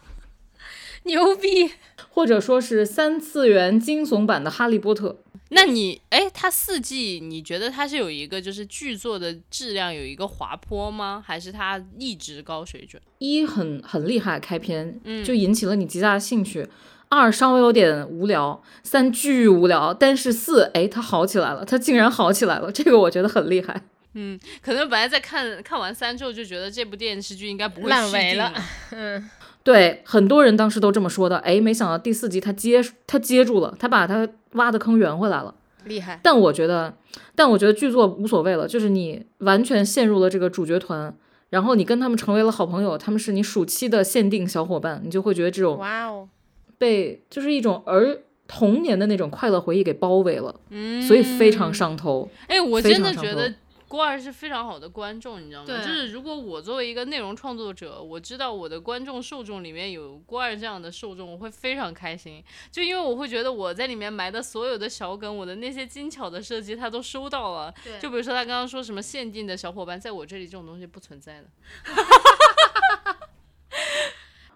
[1.03, 1.71] 牛逼！
[2.09, 5.09] 或者说是三次元惊悚版的《哈利波特》。
[5.49, 11.21] 那你哎，它四季你觉得它是有一个就是剧作的质量有一个滑坡吗？
[11.25, 13.01] 还是它一直高水准？
[13.19, 16.67] 一很很厉害，开篇嗯就引起了你极大的兴趣。
[17.11, 23.81] 二稍微有点无聊，三巨无聊，但是四哎它好起来了，它竟然好起来了，这个我觉得很厉害。
[24.13, 28.53] 嗯，可能本来在看看完三之后就觉得这部电视剧应该不会烂尾了。
[28.91, 29.29] 嗯，
[29.61, 31.37] 对，很多人当时都这么说的。
[31.39, 35.53] 哎，没想到第四集他接他接住了，他把他挖的坑圆回来了。
[35.83, 36.17] 厉害。
[36.23, 36.93] 但我觉得，
[37.35, 41.13] 但我觉得剧作无所谓了，就是你完全陷入了这个主角团，
[41.49, 46.27] 然后你跟他们成为了好朋友，他们是你暑期的限定小伙伴，你就会觉得这种哇哦，
[46.81, 52.27] 被就是一种儿童年的那种快乐回忆给包围了，嗯，所以非常上头。
[52.47, 53.53] 哎，我真的觉得
[53.87, 55.67] 郭二是非常好的观众，你知道吗？
[55.67, 62.43] 就是如果我作为一个内容创作者，我知道我的观众受众里面有郭二这样的受众，我会非常开心。
[62.71, 67.71] 就因为我会觉得我在里面埋的所有的小梗，我的那些精巧的设计，他都收到了。
[67.83, 71.47] 对就比如说他刚刚说什么限定的小伙伴，在我这里这种东西不存在的。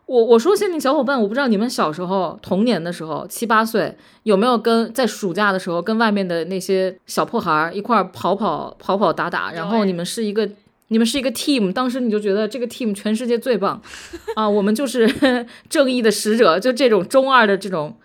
[0.08, 10.48] 我我说限定小伙伴，我不知道你们小时候童年的时候七八岁有没有跟在暑假的时候跟外面的那些小破孩儿一块儿跑跑跑跑打打，然后哎你们是一个
[10.90, 13.82] 你们是一个 team，当时你就觉得这个 team 全世界最棒
[14.36, 15.08] 啊，我们就是
[15.70, 17.96] 正义的使者，就这种中二的这种。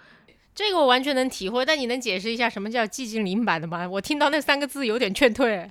[0.54, 3.88] 这个我完全能体会，但你能解释一下什么叫寂静岭版的吗？
[3.88, 5.70] 我听到那三个字有点劝退。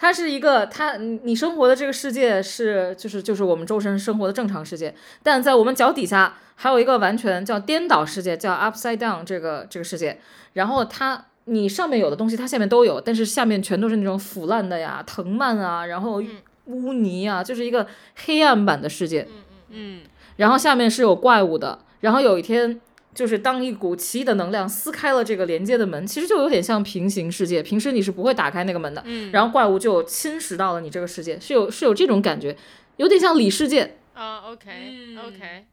[0.00, 10.18] 它是一个，它你你生活的这个世界是就是就是我们周身生活的正常世界，但在我们脚底下还有一个完全叫颠倒世界，叫 upside down 这个这个世界。
[10.54, 16.22] 然后它你上面有的东西它下面都有，但是下面全都是那种腐烂的呀、藤蔓啊，然后
[16.64, 17.86] 污泥啊，就是一个
[18.24, 19.28] 黑暗版的世界。
[19.28, 20.00] 嗯嗯嗯，
[20.36, 22.80] 然后下面是有怪物的，然后有一天。
[23.14, 27.62] 就是当一股奇异的能量撕开了这个连接的门，其实就有点像平行世界。
[27.62, 32.56] 平时你是不会打开那个门的，嗯然后怪物就侵蚀到了你这个世界，是有是有这种感觉，
[32.96, 33.96] 有点像里世界。
[34.14, 35.66] 啊，OK 嗯 OK，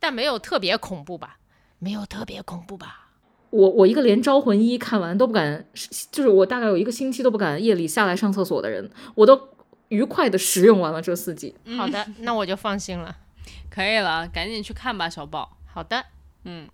[0.00, 1.38] 但没有特别恐怖吧？
[1.78, 3.10] 没有特别恐怖吧？
[3.50, 5.66] 我我一个连《招魂一》看完都不敢，
[6.10, 9.40] 就是我大概有一个星期都不敢夜里下来上厕所的人，我都
[9.88, 11.54] 愉快的食用完了这四季。
[11.78, 13.16] 好的，那我就放心了。
[13.70, 15.56] 可以了，赶紧去看吧，小宝。
[15.64, 16.04] 好的，
[16.46, 16.68] 嗯，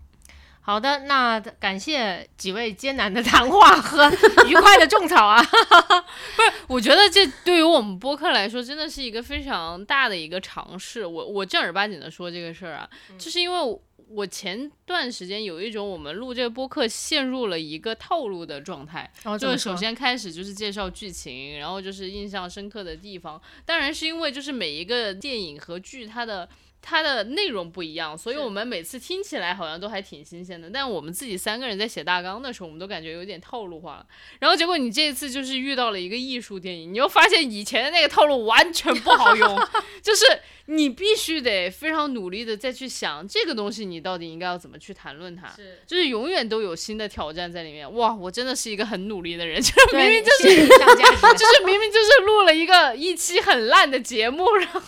[0.61, 4.09] 好的，那感谢几位艰难的谈话和
[4.47, 5.43] 愉快的种草啊！
[5.43, 11.05] 不是我觉得这对于我们播客来说，真的是一个非常大的一个尝试。
[11.05, 19.11] 我我正儿八经的说这个事儿啊，就是因为我我前段时间有一种我们录这个播客陷入了一个套路的状态，
[19.41, 23.41] 就是首先开始就是介绍剧情，然后就是印象深刻的地方。
[23.65, 26.49] 当然是因为就是每一个电影和剧它的。
[26.83, 30.69] 它的内容不一样，所以我们每次听起来好像都还挺新鲜的。
[30.69, 34.07] 但我们自己三个人在写大纲的时候，我们都感觉有点套路化了。
[34.41, 39.69] 然后结果你这一次就是遇到了一个艺术电影，你又发现以前的那个套路完全不好用，
[40.03, 40.25] 就是
[40.67, 45.47] 你必须得非常努力的再去想这个东西，你到底应该要怎么去谈论它。
[45.49, 47.93] 是就是永远都有新的挑战在里面。
[47.95, 54.81] 哇，我真的是一个很努力的人，就是明明就是就是明明就是录了一个一期很烂的节目，然后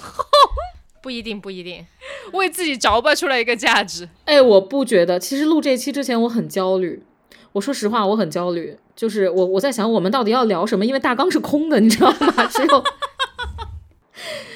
[1.04, 1.84] 不一定不一定。
[2.32, 4.08] 为自己着吧出来一个价值。
[4.24, 5.18] 哎，我不觉得。
[5.18, 7.02] 其实录这期之前我很焦虑，
[7.52, 8.78] 我说实话，我很焦虑。
[8.96, 12.32] 就是我我在想我们到底要聊什么，因为大纲是空的，你知道吗？
[12.48, 12.84] 只有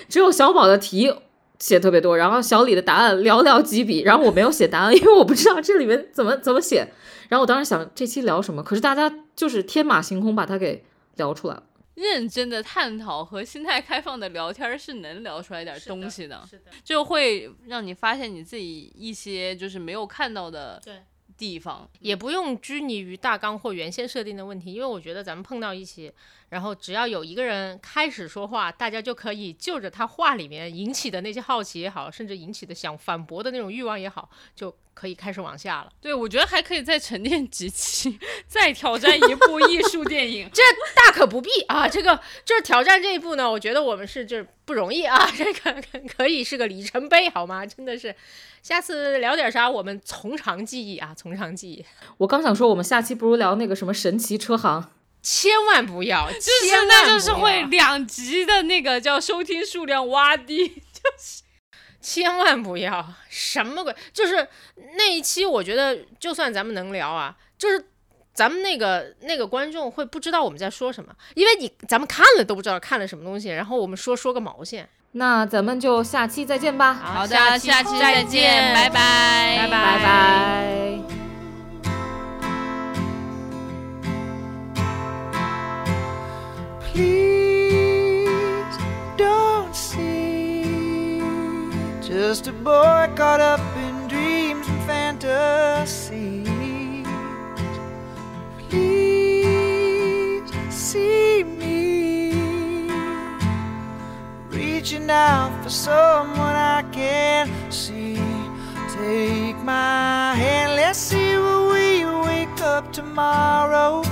[0.09, 1.15] 只有小宝的题
[1.59, 6.89] 写特别多，然后小李的答案寥寥几笔，然后我没有写答案，因为我不知道这里面怎么怎么写。
[7.29, 10.83] 然后我当时想这期聊什么，可是大家就是天马行空把它给
[11.17, 11.63] 聊出来了。
[11.99, 21.03] 认真的探讨和心态开放的聊天是能聊出来点东西的，是的，就会让你发现你自己一些就是没有看到的对
[21.37, 21.89] 地方。
[21.99, 26.13] 也不用拘泥于大纲或原先设定的问题，因为我觉得咱们碰到一起，
[26.49, 35.93] 然后只要有一个人开始说话，大家就可以就着他话里面引起的那些好奇也好，甚至引起的想反驳的那种欲望也好，就可以开始往下了。
[36.01, 38.19] 对，我觉得还可以再沉淀几期，
[38.49, 40.49] 再挑战一部艺术电影。
[40.53, 40.63] 这
[40.97, 41.87] 大可不必啊！
[41.87, 45.83] 这个就是挑战这一部呢，我觉得我们是就是不容易啊，这个
[46.17, 47.67] 可以是个里程碑，好吗？
[47.67, 48.15] 真的是，
[48.63, 51.85] 下次聊点啥，我们从长计议啊，从长计议。
[52.17, 54.91] 我刚想说，我们下期不如聊那个什么神奇车行。
[55.23, 61.43] 千万不要， 就是那就是会两集的那个叫收听数量洼地， 就是
[62.01, 64.47] 千万不要什么鬼，就是
[64.97, 67.85] 那一期我觉得就算咱们能聊啊，就是
[68.33, 74.89] 咱们那个那个观众会不知道我们在说什么，因为你咱们看了都不知道看了什么东西，然后我们说说个毛线。
[75.13, 76.93] 那咱们就下期再见吧。
[76.93, 81.28] 好的，下期再见，拜拜，拜拜拜。
[86.99, 88.77] Please
[89.17, 91.21] don't see
[92.03, 96.49] just a boy caught up in dreams and fantasies.
[98.69, 102.33] Please see me
[104.49, 108.17] reaching out for someone I can see.
[108.97, 114.03] Take my hand, let's see where we wake up tomorrow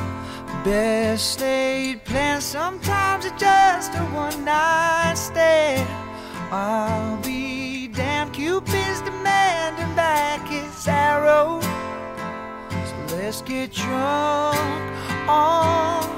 [0.66, 2.44] best laid plans.
[2.44, 5.88] Sometimes it's just a one night stand.
[6.50, 11.60] I'll be damned, Cupid's demanding back his arrow.
[12.88, 14.58] So let's get drunk
[15.28, 16.16] on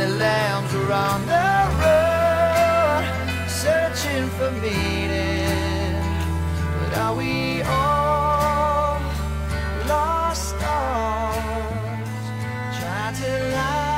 [0.00, 1.50] the lambs were on the
[1.82, 3.04] road
[3.48, 6.02] searching for meaning.
[6.78, 8.98] But are we all
[9.86, 12.18] lost stars
[12.78, 13.89] trying to light?